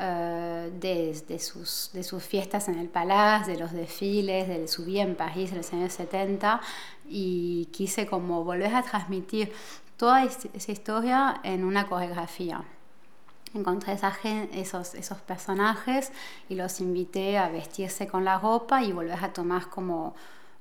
eh, 0.00 0.70
de, 0.80 1.20
de 1.26 1.38
sus, 1.40 1.90
de 1.92 2.04
sus 2.04 2.22
fiestas 2.22 2.68
en 2.68 2.78
el 2.78 2.88
Palace, 2.88 3.50
de 3.52 3.58
los 3.58 3.72
desfiles, 3.72 4.46
de 4.46 4.68
su 4.68 4.84
vida 4.84 5.02
en 5.02 5.16
París 5.16 5.50
en 5.50 5.58
los 5.58 5.72
años 5.72 5.92
70 5.92 6.60
y 7.08 7.66
quise 7.72 8.06
como 8.06 8.44
volver 8.44 8.74
a 8.76 8.82
transmitir 8.82 9.52
toda 9.98 10.24
es- 10.24 10.48
esa 10.54 10.72
historia 10.72 11.40
en 11.42 11.64
una 11.64 11.86
coreografía. 11.86 12.64
Encontré 13.54 13.92
esa 13.94 14.12
esos, 14.52 14.94
esos 14.94 15.18
personajes 15.18 16.12
y 16.48 16.54
los 16.54 16.80
invité 16.80 17.36
a 17.38 17.48
vestirse 17.48 18.06
con 18.06 18.24
la 18.24 18.38
ropa 18.38 18.82
y 18.82 18.92
volver 18.92 19.22
a 19.24 19.32
tomar 19.32 19.68
como, 19.68 20.14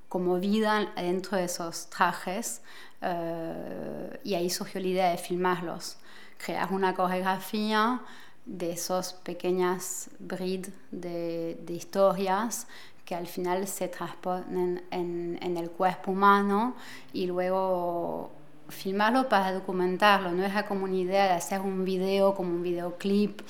como 0.09 0.39
vida 0.39 0.91
dentro 0.95 1.37
de 1.37 1.45
esos 1.45 1.87
trajes. 1.89 2.61
eh, 3.01 4.19
y 4.23 4.33
ahí 4.33 4.49
surgió 4.49 4.81
la 4.81 4.87
idea 4.87 5.09
de 5.11 5.17
filmarlos, 5.17 5.97
crear 6.43 6.71
una 6.73 6.95
coreografía 6.95 8.01
de 8.47 8.71
esos 8.71 9.13
pequeñas 9.13 10.09
brides 10.17 10.71
de, 10.89 11.59
de 11.61 11.73
historias 11.73 12.65
que 13.05 13.13
al 13.13 13.27
final 13.27 13.67
se 13.67 13.87
transponen 13.87 14.83
en, 14.89 15.37
en 15.43 15.57
el 15.57 15.69
cuerpo 15.69 16.11
humano 16.11 16.75
y 17.13 17.27
luego 17.27 18.31
filmarlo 18.69 19.27
para 19.29 19.51
documentarlo. 19.53 20.31
No 20.31 20.43
era 20.43 20.65
como 20.67 20.83
una 20.85 20.95
idea 20.95 21.25
de 21.25 21.31
hacer 21.31 21.61
un 21.61 21.83
video, 21.85 22.33
como 22.35 22.49
un 22.51 22.63
videoclip 22.63 23.41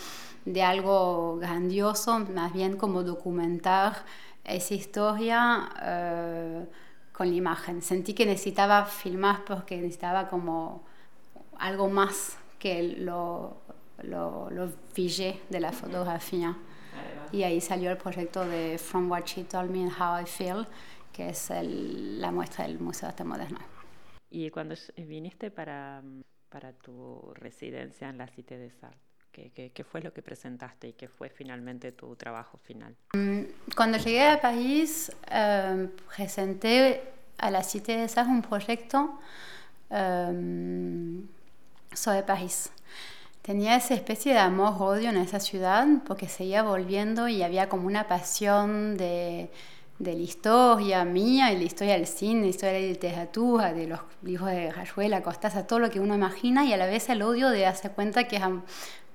de 0.46 0.64
algo 0.64 1.38
grandioso, 1.38 2.20
más 2.20 2.54
bien 2.54 2.78
como 2.78 3.04
documentar 3.04 3.98
esa 4.44 4.74
historia 4.74 5.70
eh, 5.82 6.66
con 7.12 7.30
la 7.30 7.36
imagen. 7.36 7.82
Sentí 7.82 8.14
que 8.14 8.26
necesitaba 8.26 8.86
filmar 8.86 9.44
porque 9.46 9.78
necesitaba 9.78 10.30
como 10.30 10.84
algo 11.60 11.90
más 11.90 12.38
que 12.60 12.82
lo, 13.00 13.58
lo, 14.04 14.50
lo 14.52 14.70
figé 14.94 15.42
de 15.50 15.60
la 15.60 15.72
fotografía. 15.72 16.56
Y 17.32 17.44
ahí 17.44 17.60
salió 17.60 17.92
el 17.92 17.98
proyecto 17.98 18.46
de 18.46 18.78
From 18.78 19.12
What 19.12 19.24
She 19.26 19.44
Told 19.44 19.70
Me 19.70 19.84
and 19.84 19.92
How 20.00 20.22
I 20.22 20.26
Feel, 20.26 20.66
que 21.12 21.30
es 21.30 21.50
el- 21.52 22.22
la 22.22 22.32
muestra 22.32 22.66
del 22.66 22.80
Museo 22.80 23.08
de 23.08 23.12
Arte 23.12 23.24
Moderno. 23.26 23.60
Y 24.30 24.50
cuando 24.50 24.76
ll- 24.76 25.06
viniste 25.08 25.52
para, 25.52 26.04
para 26.50 26.74
tu 26.74 27.34
residencia 27.36 28.10
en 28.10 28.18
la 28.18 28.28
Cité 28.28 28.58
des 28.58 28.74
Arts, 28.84 28.98
¿qué, 29.32 29.52
qué, 29.52 29.72
qué 29.72 29.84
fue 29.84 30.02
lo 30.02 30.12
que 30.14 30.22
presentaste 30.22 30.90
y 30.90 30.94
qué 30.94 31.08
fue 31.08 31.30
finalmente 31.30 31.92
tu 31.92 32.16
trabajo 32.16 32.58
final? 32.58 32.96
Cuando 33.76 33.98
llegué 33.98 34.28
a 34.28 34.42
París, 34.42 35.12
eh, 35.32 35.90
presenté 36.16 37.02
a 37.38 37.52
la 37.52 37.64
Cité 37.64 37.98
des 37.98 38.18
Arts 38.18 38.30
un 38.30 38.42
proyecto 38.42 39.20
eh, 39.90 41.22
sobre 41.94 42.24
París. 42.24 42.72
Tenía 43.42 43.78
esa 43.78 43.94
especie 43.94 44.34
de 44.34 44.40
amor-odio 44.40 45.10
en 45.10 45.18
esa 45.18 45.40
ciudad 45.40 45.88
porque 46.06 46.28
seguía 46.28 46.64
volviendo 46.64 47.30
y 47.30 47.44
había 47.44 47.70
como 47.70 47.88
una 47.88 48.08
pasión 48.08 48.98
de, 48.98 49.50
de 50.00 50.14
la 50.14 50.20
historia 50.20 51.04
mía 51.06 51.52
y 51.52 51.58
la 51.58 51.64
historia 51.64 51.94
del 51.94 52.06
cine, 52.06 52.42
la 52.42 52.48
historia 52.48 52.74
de 52.74 52.82
la 52.82 52.88
literatura, 52.88 53.74
de 53.74 53.88
los 53.88 54.00
libros 54.22 54.50
de 54.50 54.72
Rayuela, 54.72 55.24
Cortázar, 55.24 55.66
todo 55.66 55.80
lo 55.80 55.90
que 55.90 56.00
uno 56.00 56.14
imagina 56.14 56.66
y 56.66 56.74
a 56.74 56.78
la 56.78 56.86
vez 56.86 57.10
el 57.10 57.22
odio 57.24 57.50
de 57.50 57.62
darse 57.62 57.90
cuenta 57.90 58.26
que 58.26 58.36
es, 58.36 58.44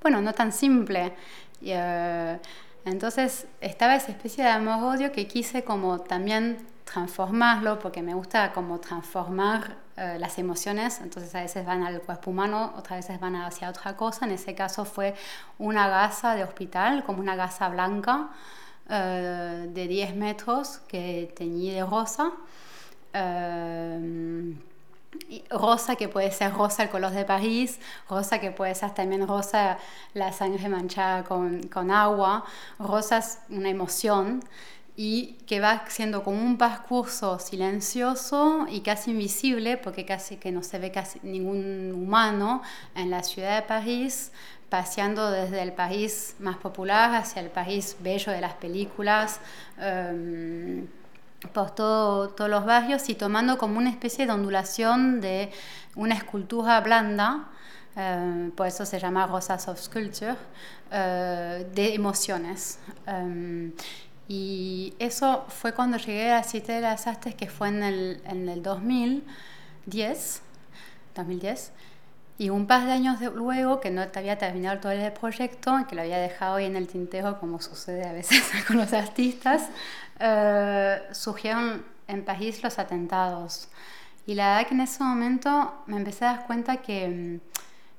bueno, 0.01 0.21
no 0.21 0.33
tan 0.33 0.53
simple. 0.53 1.13
Y, 1.61 1.71
eh, 1.71 2.39
entonces 2.85 3.47
estaba 3.61 3.95
esa 3.95 4.11
especie 4.11 4.43
de 4.43 4.51
amor-odio 4.51 5.13
que 5.13 5.29
quise 5.29 5.63
como 5.63 6.01
también 6.01 6.67
transformarlo, 6.85 7.79
porque 7.79 8.03
me 8.03 8.15
gusta 8.15 8.53
como 8.53 8.81
transformar 8.81 9.77
eh, 9.97 10.17
las 10.19 10.37
emociones, 10.39 11.01
entonces 11.01 11.33
a 11.37 11.43
veces 11.43 11.65
van 11.65 11.85
al 11.85 12.01
cuerpo 12.01 12.33
humano, 12.33 12.73
otras 12.77 13.07
veces 13.07 13.21
van 13.21 13.37
hacia 13.37 13.71
otra 13.71 13.97
cosa, 13.97 14.27
en 14.27 14.33
ese 14.33 14.57
caso 14.57 14.85
fue 14.85 15.15
una 15.59 15.89
gasa 15.89 16.35
de 16.35 16.43
hospital, 16.43 17.05
como 17.05 17.21
una 17.21 17.37
gasa 17.37 17.69
blanca 17.69 18.31
eh, 18.89 19.67
de 19.69 19.89
10 19.89 20.17
metros 20.17 20.79
que 20.89 21.33
teñí 21.37 21.71
de 21.71 21.85
rosa. 21.85 22.33
Eh, 23.15 24.55
rosa 25.51 25.97
que 25.97 26.09
puede 26.09 26.31
ser 26.33 26.53
rosa 26.53 26.85
el 26.85 26.91
color 26.91 27.13
de 27.13 27.25
París, 27.25 27.79
rosa 28.09 28.39
que 28.39 28.51
puede 28.51 28.75
ser 28.75 28.95
también 28.95 29.27
rosa 29.27 29.79
la 30.15 30.33
sangre 30.33 30.69
manchada 30.69 31.25
con, 31.25 31.65
con 31.69 31.91
agua, 31.91 32.45
rosa 32.79 33.19
es 33.19 33.39
una 33.51 33.69
emoción 33.69 34.43
y 34.97 35.39
que 35.47 35.61
va 35.61 35.85
siendo 35.89 36.23
como 36.23 36.41
un 36.43 36.59
percurso 36.59 37.39
silencioso 37.39 38.67
y 38.69 38.81
casi 38.81 39.13
invisible 39.13 39.79
porque 39.79 40.05
casi 40.05 40.37
que 40.37 40.51
no 40.51 40.63
se 40.63 40.79
ve 40.79 40.91
casi 40.91 41.19
ningún 41.23 41.93
humano 41.95 42.63
en 42.95 43.11
la 43.11 43.23
ciudad 43.23 43.57
de 43.57 43.67
París 43.67 44.33
paseando 44.73 45.31
desde 45.31 45.61
el 45.61 45.75
país 45.75 46.35
más 46.39 46.57
popular 46.57 47.15
hacia 47.15 47.43
el 47.43 47.51
país 47.51 47.95
bello 48.01 48.33
de 48.33 48.41
las 48.41 48.55
películas 48.55 49.39
um, 49.77 50.87
por 51.53 51.73
todo, 51.73 52.31
todos 52.31 52.49
los 52.49 52.65
barrios 52.65 53.07
y 53.11 53.15
tomando 53.15 53.59
como 53.59 53.77
una 53.77 53.91
especie 53.91 54.25
de 54.25 54.33
ondulación 54.33 55.21
de 55.21 55.53
una 55.95 56.15
escultura 56.15 56.81
blanda, 56.81 57.51
eh, 57.97 58.51
por 58.57 58.67
eso 58.67 58.87
se 58.87 58.99
llama 58.99 59.27
Rosa 59.27 59.59
Soft 59.59 59.83
Sculpture, 59.83 60.37
eh, 60.91 61.67
de 61.75 61.93
emociones. 61.93 62.79
Um, 63.07 63.73
y 64.27 64.95
eso 64.99 65.45
fue 65.49 65.75
cuando 65.75 65.99
llegué 65.99 66.31
a 66.31 66.37
la 66.37 66.45
Cité 66.45 66.73
de 66.73 66.81
las 66.81 67.07
Artes, 67.07 67.35
que 67.35 67.51
fue 67.51 67.69
en 67.69 67.83
el, 67.83 68.23
en 68.25 68.49
el 68.49 68.63
2010, 68.63 70.41
2010. 71.15 71.73
Y 72.39 72.51
un 72.51 72.67
par 72.67 72.87
de 72.87 72.93
años 72.93 73.21
de, 73.21 73.31
luego, 73.31 73.81
que 73.81 73.91
no 73.91 74.03
había 74.15 74.39
terminado 74.39 74.81
todo 74.81 74.93
el 74.93 75.13
proyecto, 75.13 75.77
que 75.89 75.95
lo 75.95 76.03
había 76.03 76.19
dejado 76.19 76.57
ahí 76.57 76.67
en 76.67 76.77
el 76.77 76.89
tintero, 76.89 77.39
como 77.39 77.61
sucede 77.61 78.07
a 78.07 78.13
veces 78.13 78.43
con 78.67 78.79
los 78.79 78.93
artistas, 78.93 79.69
eh, 80.19 81.03
surgieron 81.13 81.85
en 82.09 82.25
París 82.25 82.63
los 82.63 82.79
atentados. 82.79 83.69
Y 84.27 84.35
la 84.35 84.55
verdad 84.55 84.69
que 84.69 84.75
en 84.75 84.81
ese 84.81 85.03
momento 85.03 85.83
me 85.87 85.97
empecé 85.97 86.25
a 86.25 86.37
dar 86.37 86.47
cuenta 86.47 86.79
que, 86.79 87.41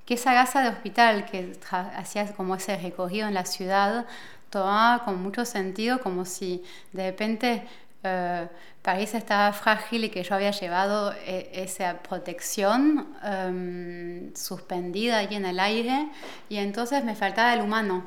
que 0.06 0.14
esa 0.14 0.34
gasa 0.34 0.62
de 0.62 0.70
hospital 0.70 1.26
que 1.26 1.58
hacía 1.96 2.34
como 2.34 2.56
ese 2.56 2.78
recorrido 2.78 3.28
en 3.28 3.34
la 3.34 3.46
ciudad 3.46 4.06
tomaba 4.50 5.04
con 5.04 5.22
mucho 5.22 5.46
sentido, 5.46 6.00
como 6.00 6.26
si 6.26 6.64
de 6.94 7.10
repente 7.10 7.68
París 8.82 9.14
estaba 9.14 9.54
frágil 9.54 10.04
y 10.04 10.10
que 10.10 10.24
yo 10.24 10.36
había 10.36 10.52
llevado 10.52 11.14
eh, 11.26 11.50
esa 11.54 12.00
protección 12.00 13.16
um, 13.24 14.36
suspendida 14.36 15.20
ahí 15.20 15.36
en 15.36 15.46
el 15.46 15.60
aire 15.60 16.10
y 16.50 16.58
entonces 16.58 17.04
me 17.06 17.16
faltaba 17.16 17.54
el 17.54 17.62
humano. 17.62 18.04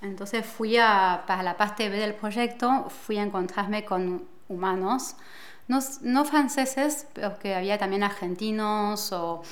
Entonces 0.00 0.46
fui 0.46 0.76
a, 0.76 1.24
para 1.26 1.42
la 1.42 1.56
parte 1.56 1.88
B 1.88 1.96
del 1.96 2.14
proyecto, 2.14 2.88
fui 2.88 3.18
a 3.18 3.22
encontrarme 3.22 3.84
con 3.84 4.24
humanos, 4.48 5.16
no, 5.68 5.80
no 6.02 6.24
franceses, 6.24 7.06
pero 7.12 7.38
que 7.38 7.54
había 7.54 7.78
también 7.78 8.02
argentinos 8.02 9.12
o 9.12 9.42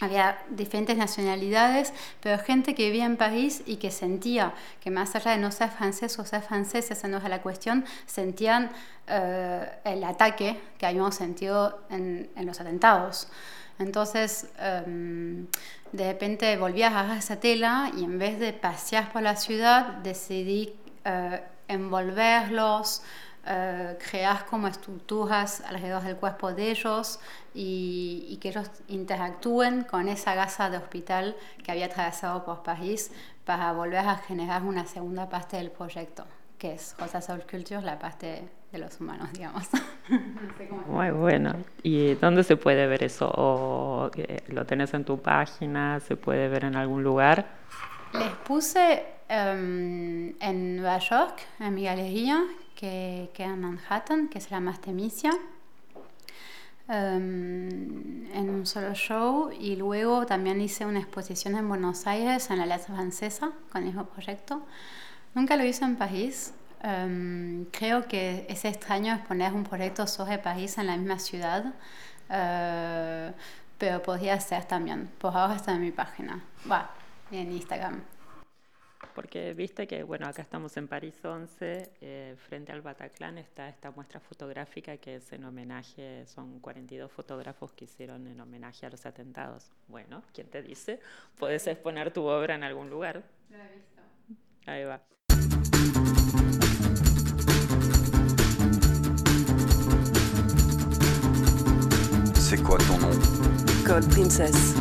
había 0.00 0.38
diferentes 0.50 0.96
nacionalidades, 0.96 1.92
pero 2.20 2.42
gente 2.42 2.74
que 2.74 2.84
vivía 2.84 3.06
en 3.06 3.16
París 3.16 3.62
y 3.64 3.76
que 3.76 3.90
sentía 3.90 4.52
que 4.80 4.90
más 4.90 5.16
allá 5.16 5.30
de 5.30 5.38
no 5.38 5.50
ser 5.50 5.70
francés 5.70 6.18
o 6.18 6.24
ser 6.24 6.42
francés, 6.42 6.90
esa 6.90 7.08
no 7.08 7.16
es 7.16 7.24
la 7.24 7.40
cuestión, 7.40 7.84
sentían 8.04 8.66
uh, 9.08 9.64
el 9.84 10.04
ataque 10.04 10.60
que 10.78 10.86
habíamos 10.86 11.14
sentido 11.14 11.80
en, 11.88 12.28
en 12.36 12.46
los 12.46 12.60
atentados. 12.60 13.28
Entonces, 13.78 14.48
um, 14.86 15.46
de 15.92 16.12
repente 16.12 16.56
volví 16.56 16.82
a 16.82 16.88
agarrar 16.88 17.18
esa 17.18 17.36
tela 17.36 17.90
y 17.96 18.04
en 18.04 18.18
vez 18.18 18.38
de 18.38 18.52
pasear 18.52 19.12
por 19.12 19.22
la 19.22 19.36
ciudad, 19.36 19.86
decidí 20.02 20.74
uh, 21.06 21.36
envolverlos, 21.68 23.02
Uh, 23.48 23.94
crear 24.10 24.44
como 24.46 24.66
estructuras 24.66 25.60
alrededor 25.60 26.02
del 26.02 26.16
cuerpo 26.16 26.52
de 26.52 26.72
ellos 26.72 27.20
y, 27.56 28.26
y, 28.28 28.36
que 28.36 28.50
ellos 28.50 28.70
interactúen 28.88 29.84
con 29.84 30.08
esa 30.08 30.34
gasa 30.34 30.68
de 30.68 30.76
hospital 30.76 31.34
que 31.64 31.72
había 31.72 31.86
atravesado 31.86 32.44
por 32.44 32.62
París 32.62 33.10
para 33.46 33.72
volver 33.72 34.06
a 34.06 34.16
generar 34.18 34.62
una 34.62 34.84
segunda 34.86 35.28
parte 35.28 35.56
del 35.56 35.70
proyecto, 35.70 36.26
que 36.58 36.74
es 36.74 36.94
Rosa 36.98 37.22
Soul 37.22 37.44
Culture, 37.50 37.80
la 37.80 37.98
parte 37.98 38.46
de 38.72 38.78
los 38.78 39.00
humanos, 39.00 39.32
digamos. 39.32 39.68
Muy 40.86 41.10
bueno. 41.10 41.54
¿Y 41.82 42.14
dónde 42.14 42.42
se 42.42 42.56
puede 42.56 42.86
ver 42.86 43.02
eso? 43.02 43.32
¿O 43.34 44.10
lo 44.48 44.66
tenés 44.66 44.92
en 44.94 45.04
tu 45.04 45.18
página? 45.18 46.00
¿Se 46.00 46.16
puede 46.16 46.48
ver 46.48 46.64
en 46.64 46.76
algún 46.76 47.02
lugar? 47.02 47.46
Les 48.12 48.32
puse 48.44 49.04
um, 49.30 50.34
en 50.40 50.76
Nueva 50.76 50.98
York, 50.98 51.40
en 51.60 51.74
mi 51.74 51.84
galería, 51.84 52.42
que 52.74 53.30
queda 53.32 53.54
en 53.54 53.60
Manhattan, 53.60 54.28
que 54.28 54.38
es 54.38 54.50
la 54.50 54.60
Mastemisia. 54.60 55.30
Em, 56.88 58.26
en 58.32 58.50
un 58.50 58.66
solo 58.66 58.94
show 58.94 59.50
y 59.58 59.76
luego 59.76 60.26
también 60.26 60.60
hice 60.60 60.86
una 60.86 61.00
exposición 61.00 61.56
en 61.56 61.68
Buenos 61.68 62.06
Aires 62.06 62.50
en 62.50 62.58
la 62.58 62.64
Alianza 62.64 62.94
Francesa 62.94 63.52
con 63.70 63.82
el 63.82 63.88
mismo 63.88 64.04
proyecto. 64.06 64.62
Nunca 65.34 65.56
lo 65.56 65.64
hice 65.64 65.84
en 65.84 65.96
París. 65.96 66.52
Em, 66.82 67.66
creo 67.66 68.06
que 68.06 68.46
es 68.48 68.64
extraño 68.64 69.14
exponer 69.14 69.52
un 69.52 69.64
proyecto 69.64 70.06
sobre 70.06 70.38
París 70.38 70.78
en 70.78 70.86
la 70.86 70.96
misma 70.96 71.18
ciudad, 71.18 71.74
eh, 72.30 73.32
pero 73.78 74.02
podría 74.02 74.38
ser 74.40 74.64
también. 74.64 75.10
Por 75.18 75.36
ahora 75.36 75.56
está 75.56 75.72
en 75.72 75.82
mi 75.82 75.90
página, 75.90 76.42
va, 76.70 76.90
en 77.30 77.52
Instagram. 77.52 78.15
Porque 79.16 79.54
viste 79.54 79.86
que, 79.86 80.02
bueno, 80.02 80.26
acá 80.26 80.42
estamos 80.42 80.76
en 80.76 80.88
París 80.88 81.14
11, 81.24 81.90
eh, 82.02 82.36
frente 82.36 82.70
al 82.70 82.82
Bataclan 82.82 83.38
está 83.38 83.66
esta 83.66 83.90
muestra 83.90 84.20
fotográfica 84.20 84.98
que 84.98 85.16
es 85.16 85.32
en 85.32 85.42
homenaje, 85.44 86.26
son 86.26 86.60
42 86.60 87.10
fotógrafos 87.10 87.72
que 87.72 87.86
hicieron 87.86 88.26
en 88.26 88.38
homenaje 88.38 88.84
a 88.84 88.90
los 88.90 89.06
atentados. 89.06 89.70
Bueno, 89.88 90.22
¿quién 90.34 90.48
te 90.48 90.60
dice? 90.60 91.00
Puedes 91.38 91.66
exponer 91.66 92.12
tu 92.12 92.24
obra 92.24 92.56
en 92.56 92.62
algún 92.62 92.90
lugar. 92.90 93.22
Lo 93.48 93.56
he 93.56 93.74
visto. 93.74 94.02
Ahí 94.66 94.84
va. 94.84 95.00
C'est 102.34 102.62
quoi 102.62 102.76
ton 102.86 102.98
nom 102.98 103.16
Code 103.86 104.06
Princess. 104.10 104.74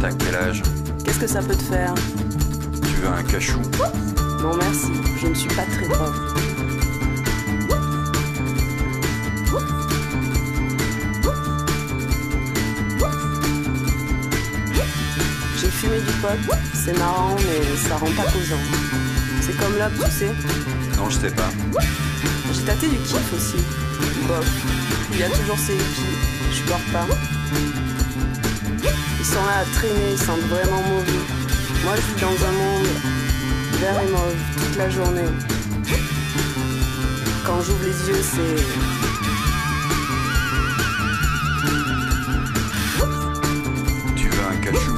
T'as 0.00 0.16
quel 0.16 0.34
âge 0.34 0.62
Qu'est-ce 1.04 1.20
que 1.20 1.28
ça 1.28 1.42
peut 1.42 1.54
te 1.54 1.64
faire 1.64 1.94
veux 3.02 3.08
un 3.08 3.22
cachou 3.24 3.60
Non 4.40 4.56
merci, 4.56 4.92
je 5.20 5.26
ne 5.26 5.34
suis 5.34 5.48
pas 5.48 5.64
très 5.64 5.88
drogue. 5.88 6.14
J'ai 15.56 15.68
fumé 15.68 15.98
du 15.98 16.12
pot, 16.20 16.54
c'est 16.74 16.96
marrant 16.98 17.36
mais 17.36 17.76
ça 17.76 17.96
rend 17.96 18.06
pas 18.06 18.30
causant. 18.30 18.62
C'est 19.40 19.56
comme 19.56 19.76
l'op, 19.78 19.92
tu 20.04 20.10
sais. 20.10 20.32
Non, 20.96 21.10
je 21.10 21.18
sais 21.18 21.30
pas. 21.30 21.50
J'ai 22.52 22.62
tâté 22.62 22.88
du 22.88 22.96
kiff 22.98 23.32
aussi. 23.34 23.64
Bof. 24.28 24.46
Il 25.12 25.18
y 25.18 25.22
a 25.24 25.28
toujours 25.28 25.58
ces 25.58 25.74
hippies, 25.74 26.18
je 26.50 26.56
supporte 26.56 26.84
pas. 26.92 27.06
Ils 29.18 29.26
sont 29.26 29.44
là 29.44 29.58
à 29.60 29.64
traîner, 29.76 30.12
ils 30.12 30.18
sentent 30.18 30.48
vraiment 30.48 30.82
mauvais. 30.82 31.41
Moi 31.84 31.94
je 31.96 32.02
vis 32.14 32.20
dans 32.20 32.46
un 32.46 32.52
monde 32.52 32.86
vert 33.80 34.00
et 34.00 34.10
mauve 34.10 34.36
toute 34.56 34.76
la 34.76 34.88
journée. 34.88 35.30
Quand 37.44 37.60
j'ouvre 37.60 37.82
les 37.82 38.08
yeux, 38.08 38.22
c'est. 38.22 38.56
Tu 44.14 44.28
veux 44.28 44.44
un 44.46 44.56
cachou? 44.56 44.94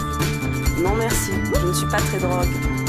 Non 0.83 0.95
merci, 0.97 1.33
je 1.55 1.67
ne 1.67 1.73
suis 1.73 1.87
pas 1.87 1.97
très 1.97 2.19
drogue. 2.19 2.84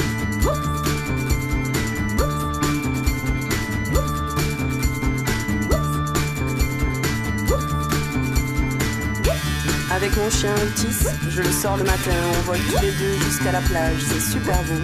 Mon 10.26 10.32
chien 10.32 10.56
Otis, 10.56 11.06
je 11.30 11.42
le 11.42 11.52
sors 11.52 11.78
le 11.78 11.84
matin, 11.84 12.18
on 12.38 12.42
vole 12.48 12.58
tous 12.58 12.82
les 12.82 12.92
deux 12.92 13.14
jusqu'à 13.26 13.52
la 13.52 13.62
plage, 13.62 14.00
c'est 14.08 14.32
super 14.34 14.58
beau. 14.64 14.82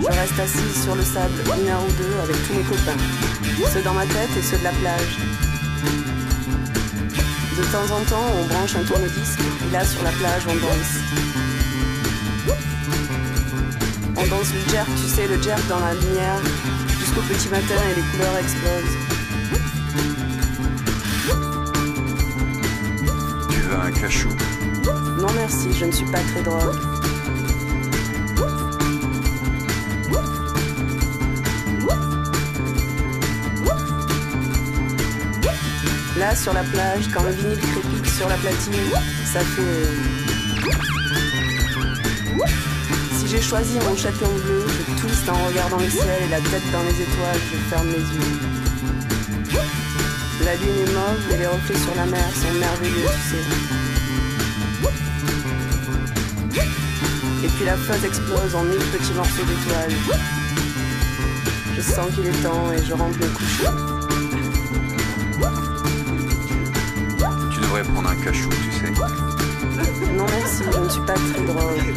Je 0.00 0.06
reste 0.06 0.40
assise 0.40 0.82
sur 0.82 0.94
le 0.94 1.02
sable 1.02 1.34
une 1.60 1.68
heure 1.68 1.82
ou 1.86 1.92
deux 1.92 2.14
avec 2.22 2.36
tous 2.46 2.54
mes 2.54 2.62
copains, 2.62 2.96
ceux 3.70 3.82
dans 3.82 3.92
ma 3.92 4.06
tête 4.06 4.30
et 4.38 4.42
ceux 4.42 4.56
de 4.56 4.64
la 4.64 4.70
plage. 4.70 5.18
De 7.58 7.64
temps 7.64 7.94
en 7.94 8.02
temps, 8.08 8.28
on 8.40 8.46
branche 8.46 8.76
un 8.76 8.84
tourne-disque 8.84 9.40
et 9.68 9.72
là 9.72 9.84
sur 9.84 10.02
la 10.02 10.12
plage, 10.12 10.42
on 10.48 10.54
danse. 10.54 10.94
On 14.16 14.26
danse 14.26 14.52
le 14.54 14.70
jerk, 14.70 14.88
tu 14.96 15.08
sais, 15.08 15.26
le 15.26 15.42
jerk 15.42 15.60
dans 15.68 15.80
la 15.80 15.92
lumière, 15.92 16.40
jusqu'au 16.98 17.20
petit 17.22 17.48
matin 17.48 17.80
et 17.90 17.94
les 17.94 18.06
couleurs 18.12 18.38
explosent. 18.38 19.07
Non 24.00 25.26
merci, 25.34 25.72
je 25.72 25.84
ne 25.84 25.90
suis 25.90 26.04
pas 26.06 26.20
très 26.20 26.42
drogue. 26.42 26.76
Là, 36.16 36.36
sur 36.36 36.52
la 36.52 36.62
plage, 36.62 37.08
quand 37.12 37.24
le 37.24 37.30
vinyle 37.32 37.58
crépite 37.58 38.06
sur 38.06 38.28
la 38.28 38.36
platine, 38.36 38.74
ça 39.24 39.40
fait... 39.40 39.88
Si 43.18 43.26
j'ai 43.26 43.42
choisi 43.42 43.78
mon 43.80 43.96
châtillon 43.96 44.32
bleu, 44.32 44.64
je 44.68 45.00
twiste 45.00 45.28
en 45.28 45.44
regardant 45.44 45.78
le 45.78 45.90
ciel 45.90 46.22
et 46.24 46.28
la 46.30 46.40
tête 46.40 46.70
dans 46.70 46.82
les 46.82 47.02
étoiles, 47.02 47.40
je 47.52 47.56
ferme 47.68 47.88
les 47.88 47.98
yeux. 47.98 48.57
La 50.48 50.54
lune 50.54 50.78
est 50.80 50.92
mauve 50.94 51.30
et 51.30 51.36
les 51.36 51.46
reflets 51.46 51.76
sur 51.76 51.94
la 51.94 52.06
mer 52.06 52.24
sont 52.34 52.58
merveilleux, 52.58 53.04
tu 53.04 53.20
sais. 53.28 53.44
Et 57.44 57.48
puis 57.48 57.64
la 57.66 57.76
fuzz 57.76 58.02
explose 58.02 58.54
en 58.54 58.62
mille 58.62 58.78
petits 58.78 59.12
morceaux 59.12 59.44
d'étoiles. 59.44 59.92
Je 61.76 61.82
sens 61.82 62.14
qu'il 62.14 62.26
est 62.28 62.42
temps 62.42 62.72
et 62.72 62.82
je 62.82 62.94
rentre 62.94 63.18
me 63.18 63.28
coucher. 63.28 63.68
Tu 67.52 67.60
devrais 67.60 67.82
prendre 67.82 68.08
un 68.08 68.16
cachou, 68.16 68.48
tu 68.48 68.70
sais. 68.72 68.90
Non 70.16 70.24
merci, 70.30 70.62
je 70.72 70.78
ne 70.78 70.88
suis 70.88 71.02
pas 71.02 71.12
très 71.12 71.44
drôle. 71.44 71.92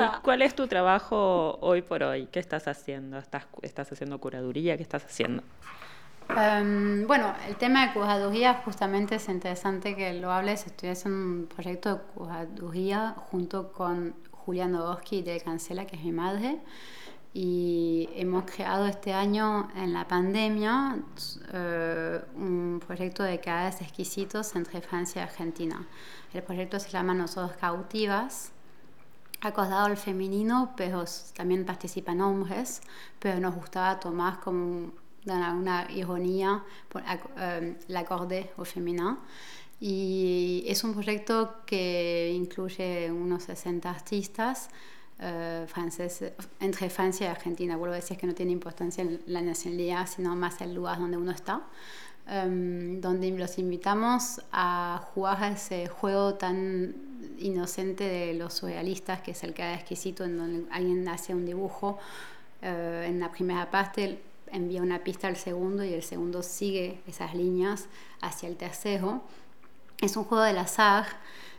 ¿Y 0.00 0.20
cuál 0.22 0.42
es 0.42 0.54
tu 0.54 0.66
trabajo 0.66 1.58
hoy 1.60 1.82
por 1.82 2.02
hoy? 2.02 2.26
¿Qué 2.26 2.40
estás 2.40 2.68
haciendo? 2.68 3.18
¿Estás, 3.18 3.46
estás 3.62 3.92
haciendo 3.92 4.18
curaduría? 4.18 4.76
¿Qué 4.76 4.82
estás 4.82 5.04
haciendo? 5.04 5.42
Em, 6.36 7.06
bueno, 7.06 7.34
el 7.48 7.56
tema 7.56 7.86
de 7.86 7.92
curaduría 7.92 8.54
justamente 8.64 9.16
es 9.16 9.28
interesante 9.28 9.96
que 9.96 10.12
lo 10.14 10.30
hables. 10.30 10.66
Estoy 10.66 10.90
haciendo 10.90 11.18
un 11.18 11.46
proyecto 11.46 11.94
de 11.94 12.00
curaduría 12.14 13.14
junto 13.30 13.72
con 13.72 14.14
Julián 14.30 14.72
Nowosky 14.72 15.22
de 15.22 15.40
Cancela, 15.40 15.86
que 15.86 15.96
es 15.96 16.02
mi 16.02 16.12
madre. 16.12 16.60
Y 17.32 18.08
hemos 18.16 18.44
creado 18.44 18.86
este 18.86 19.12
año 19.12 19.68
en 19.76 19.92
la 19.92 20.08
pandemia 20.08 20.96
eh, 21.52 22.20
un 22.34 22.82
proyecto 22.84 23.22
de 23.22 23.38
cadáveres 23.38 23.80
exquisitos 23.82 24.56
entre 24.56 24.80
Francia 24.80 25.22
y 25.22 25.24
Argentina. 25.24 25.86
El 26.32 26.42
proyecto 26.42 26.80
se 26.80 26.90
llama 26.90 27.14
Nosotros 27.14 27.56
Cautivas 27.56 28.52
acordado 29.40 29.86
al 29.86 29.96
femenino, 29.96 30.72
pero 30.76 31.04
también 31.34 31.64
participan 31.64 32.20
hombres, 32.20 32.80
pero 33.18 33.40
nos 33.40 33.54
gustaba 33.54 33.98
tomar 34.00 34.40
como 34.40 34.90
una, 35.26 35.54
una 35.54 35.90
ironía, 35.90 36.62
por, 36.88 37.02
ac- 37.04 37.30
eh, 37.38 37.76
la 37.88 38.00
acordé 38.00 38.50
au 38.58 38.64
féminin. 38.64 39.16
Y 39.80 40.64
es 40.66 40.84
un 40.84 40.92
proyecto 40.92 41.62
que 41.64 42.32
incluye 42.34 43.10
unos 43.10 43.44
60 43.44 43.88
artistas 43.90 44.68
eh, 45.18 45.64
franceses, 45.68 46.32
entre 46.60 46.90
Francia 46.90 47.26
y 47.26 47.30
Argentina. 47.30 47.76
Vuelvo 47.76 47.94
a 47.94 47.96
decir 47.96 48.16
que 48.18 48.26
no 48.26 48.34
tiene 48.34 48.52
importancia 48.52 49.06
la 49.26 49.40
nacionalidad, 49.40 50.06
sino 50.06 50.36
más 50.36 50.60
el 50.60 50.74
lugar 50.74 50.98
donde 50.98 51.16
uno 51.16 51.30
está. 51.32 51.62
em, 52.26 53.00
donde 53.00 53.30
los 53.32 53.58
invitamos 53.58 54.40
a 54.52 55.00
jugar 55.14 55.52
ese 55.52 55.88
juego 55.88 56.34
tan 56.34 56.94
inocente 57.38 58.04
de 58.04 58.34
los 58.34 58.54
surrealistas, 58.54 59.20
que 59.20 59.32
es 59.32 59.42
el 59.44 59.54
cada 59.54 59.74
exquisito, 59.74 60.24
en 60.24 60.38
donde 60.38 60.70
alguien 60.70 61.06
hace 61.08 61.34
un 61.34 61.46
dibujo 61.46 61.98
eh, 62.62 63.06
en 63.08 63.20
la 63.20 63.30
primera 63.30 63.70
parte, 63.70 64.20
envía 64.52 64.82
una 64.82 65.04
pista 65.04 65.28
al 65.28 65.36
segundo 65.36 65.84
y 65.84 65.92
el 65.92 66.02
segundo 66.02 66.42
sigue 66.42 67.00
esas 67.06 67.34
líneas 67.34 67.86
hacia 68.20 68.48
el 68.48 68.56
tercero. 68.56 69.22
Es 70.00 70.16
un 70.16 70.24
juego 70.24 70.44
del 70.44 70.58
azar 70.58 71.06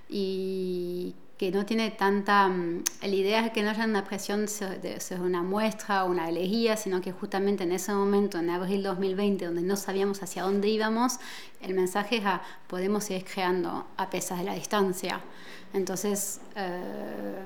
y 0.09 1.15
que 1.41 1.49
no 1.51 1.65
tiene 1.65 1.89
tanta... 1.89 2.47
mm, 2.49 2.83
La 3.01 3.07
idea 3.07 3.43
es 3.47 3.51
que 3.51 3.63
no 3.63 3.71
haya 3.71 3.85
una 3.85 4.03
presión 4.03 4.47
sobre 4.47 4.99
una 5.19 5.41
muestra 5.41 6.05
o 6.05 6.11
una 6.11 6.29
elegía, 6.29 6.77
sino 6.77 7.01
que 7.01 7.11
justamente 7.11 7.63
en 7.63 7.71
ese 7.71 7.91
momento, 7.95 8.37
en 8.37 8.51
abril 8.51 8.83
2020, 8.83 9.45
donde 9.45 9.63
no 9.63 9.75
sabíamos 9.75 10.21
hacia 10.21 10.43
dónde 10.43 10.67
íbamos, 10.67 11.17
el 11.59 11.73
mensaje 11.73 12.17
era, 12.17 12.43
podemos 12.67 13.05
seguir 13.05 13.25
creando 13.25 13.87
a 13.97 14.07
pesar 14.11 14.37
de 14.37 14.43
la 14.43 14.53
distancia. 14.53 15.19
Entonces, 15.73 16.41
eh, 16.55 17.41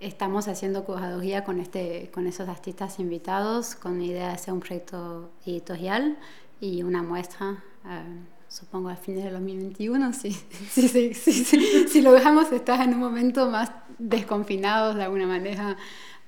estamos 0.00 0.46
haciendo 0.46 0.84
curaduría 0.84 1.42
con, 1.42 1.60
este, 1.60 2.10
con 2.12 2.26
esos 2.26 2.46
artistas 2.46 2.98
invitados, 2.98 3.74
con 3.74 3.96
la 4.00 4.04
idea 4.04 4.28
de 4.28 4.34
hacer 4.34 4.52
un 4.52 4.60
proyecto 4.60 5.30
editorial 5.46 6.18
y 6.60 6.82
una 6.82 7.02
muestra, 7.02 7.64
eh, 7.86 8.39
supongo 8.50 8.88
a 8.88 8.96
fines 8.96 9.24
de 9.24 9.30
2021, 9.30 10.12
si, 10.12 10.32
si, 10.70 10.88
si, 10.88 11.14
si, 11.14 11.88
si 11.88 12.02
logramos 12.02 12.50
estar 12.52 12.80
en 12.82 12.94
un 12.94 13.00
momento 13.00 13.48
más 13.48 13.72
desconfinados 13.98 14.96
de 14.96 15.04
alguna 15.04 15.26
manera 15.26 15.76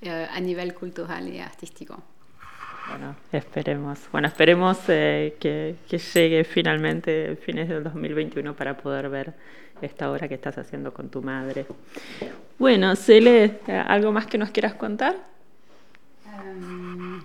eh, 0.00 0.28
a 0.30 0.40
nivel 0.40 0.72
cultural 0.74 1.28
y 1.28 1.40
artístico. 1.40 2.00
Bueno, 2.88 3.16
esperemos. 3.30 4.00
Bueno, 4.10 4.28
esperemos 4.28 4.78
eh, 4.88 5.36
que, 5.38 5.76
que, 5.88 5.98
llegue 5.98 6.44
finalmente 6.44 7.36
fines 7.36 7.68
del 7.68 7.84
2021 7.84 8.54
para 8.54 8.76
poder 8.76 9.08
ver 9.08 9.34
esta 9.80 10.10
obra 10.10 10.28
que 10.28 10.34
estás 10.34 10.58
haciendo 10.58 10.92
con 10.92 11.08
tu 11.08 11.22
madre. 11.22 11.66
Bueno, 12.58 12.94
Cele, 12.96 13.60
¿algo 13.86 14.12
más 14.12 14.26
que 14.26 14.38
nos 14.38 14.50
quieras 14.50 14.74
contar? 14.74 15.16
Um, 16.26 17.22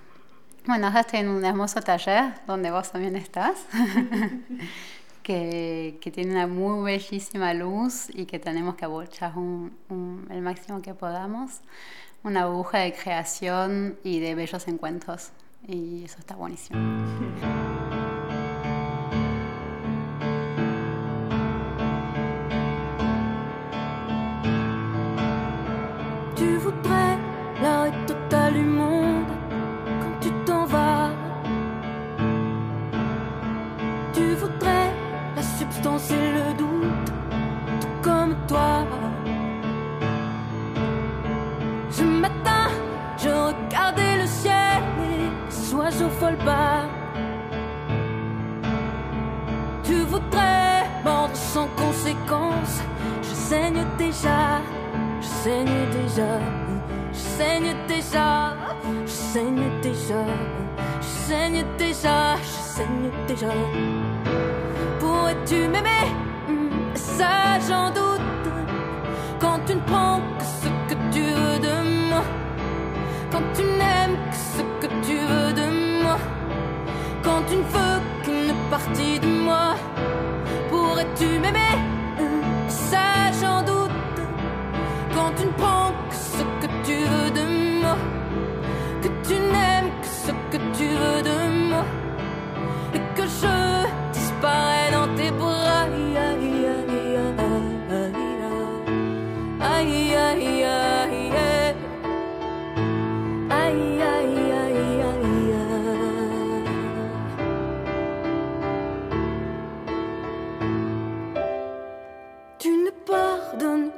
bueno, 0.68 0.88
ahora 0.88 1.02
estoy 1.02 1.20
en 1.20 1.30
un 1.30 1.46
hermoso 1.46 1.82
taller 1.82 2.34
donde 2.46 2.72
vos 2.72 2.92
también 2.92 3.16
estás, 3.16 3.66
que, 5.24 5.98
que, 6.02 6.12
tiene 6.12 6.32
una 6.32 6.48
muy 6.48 6.84
bellísima 6.84 7.54
luz 7.54 8.10
y 8.14 8.26
que 8.26 8.38
tenemos 8.38 8.76
que 8.76 8.86
abrochar 8.86 9.38
un, 9.38 9.76
un, 9.90 10.28
el 10.30 10.42
máximo 10.42 10.82
que 10.82 10.94
podamos. 10.94 11.62
Una 12.24 12.44
aguja 12.44 12.80
de 12.80 12.94
creación 12.94 13.98
y 14.04 14.20
de 14.20 14.36
bellos 14.36 14.68
encuentros. 14.68 15.32
Y 15.68 16.04
eso 16.04 16.20
está 16.20 16.36
buenísimo. 16.36 16.78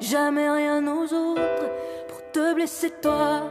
jamais 0.09 0.49
rien 0.49 0.87
aux 0.87 1.13
autres 1.13 1.69
pour 2.07 2.31
te 2.31 2.53
blesser 2.55 2.91
toi. 2.99 3.43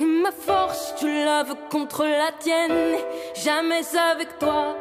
Ma 0.00 0.30
force, 0.30 0.94
tu 0.98 1.06
la 1.06 1.44
contre 1.70 2.04
la 2.04 2.30
tienne, 2.38 2.98
jamais 3.34 3.80
avec 4.12 4.38
toi. 4.38 4.76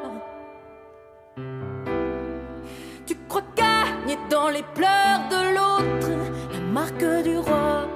Tu 3.05 3.15
crois 3.29 3.43
gagner 3.55 4.17
dans 4.29 4.49
les 4.49 4.63
pleurs 4.75 5.21
de 5.29 5.41
l'autre 5.55 6.11
la 6.51 6.59
marque 6.59 7.23
du 7.23 7.37
roi. 7.37 7.87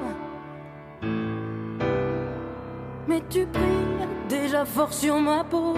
Mais 3.08 3.22
tu 3.30 3.46
brilles 3.46 4.08
déjà 4.30 4.64
fort 4.64 4.94
sur 4.94 5.20
ma 5.20 5.44
peau. 5.44 5.74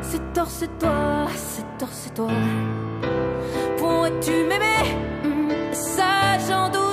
C'est 0.00 0.32
tort, 0.32 0.48
c'est 0.48 0.78
toi, 0.78 1.26
c'est 1.36 1.78
tort, 1.78 1.92
c'est 1.92 2.14
toi 2.14 2.30
tu 4.20 4.44
m'aimais, 4.44 4.84
mmh, 5.24 5.72
ça 5.72 6.38
j'en 6.48 6.68
doute. 6.68 6.87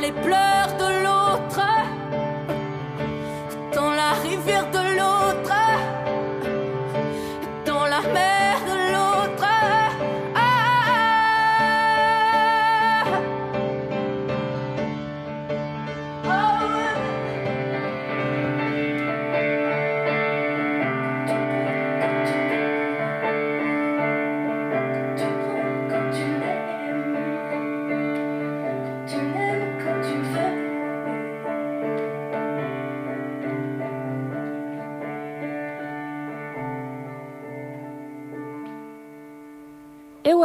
Les 0.00 0.12
pleurs 0.12 0.76
de 0.78 0.97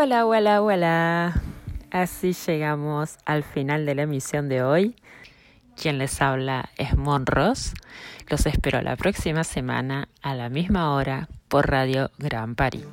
Hola, 0.04 0.26
hola, 0.26 0.62
hola. 0.62 1.42
Así 1.90 2.34
llegamos 2.34 3.18
al 3.24 3.42
final 3.42 3.86
de 3.86 3.96
la 3.96 4.02
emisión 4.02 4.50
de 4.50 4.62
hoy. 4.62 4.98
Quien 5.82 5.98
les 5.98 6.22
habla 6.22 6.72
es 6.78 6.98
Mon 6.98 7.26
Ross. 7.26 7.74
Los 8.28 8.46
espero 8.46 8.82
la 8.82 8.98
próxima 8.98 9.46
semana 9.46 10.10
a 10.22 10.36
la 10.36 10.50
misma 10.50 10.94
hora 10.94 11.30
por 11.48 11.70
Radio 11.70 12.12
Gran 12.18 12.56
París. 12.56 12.84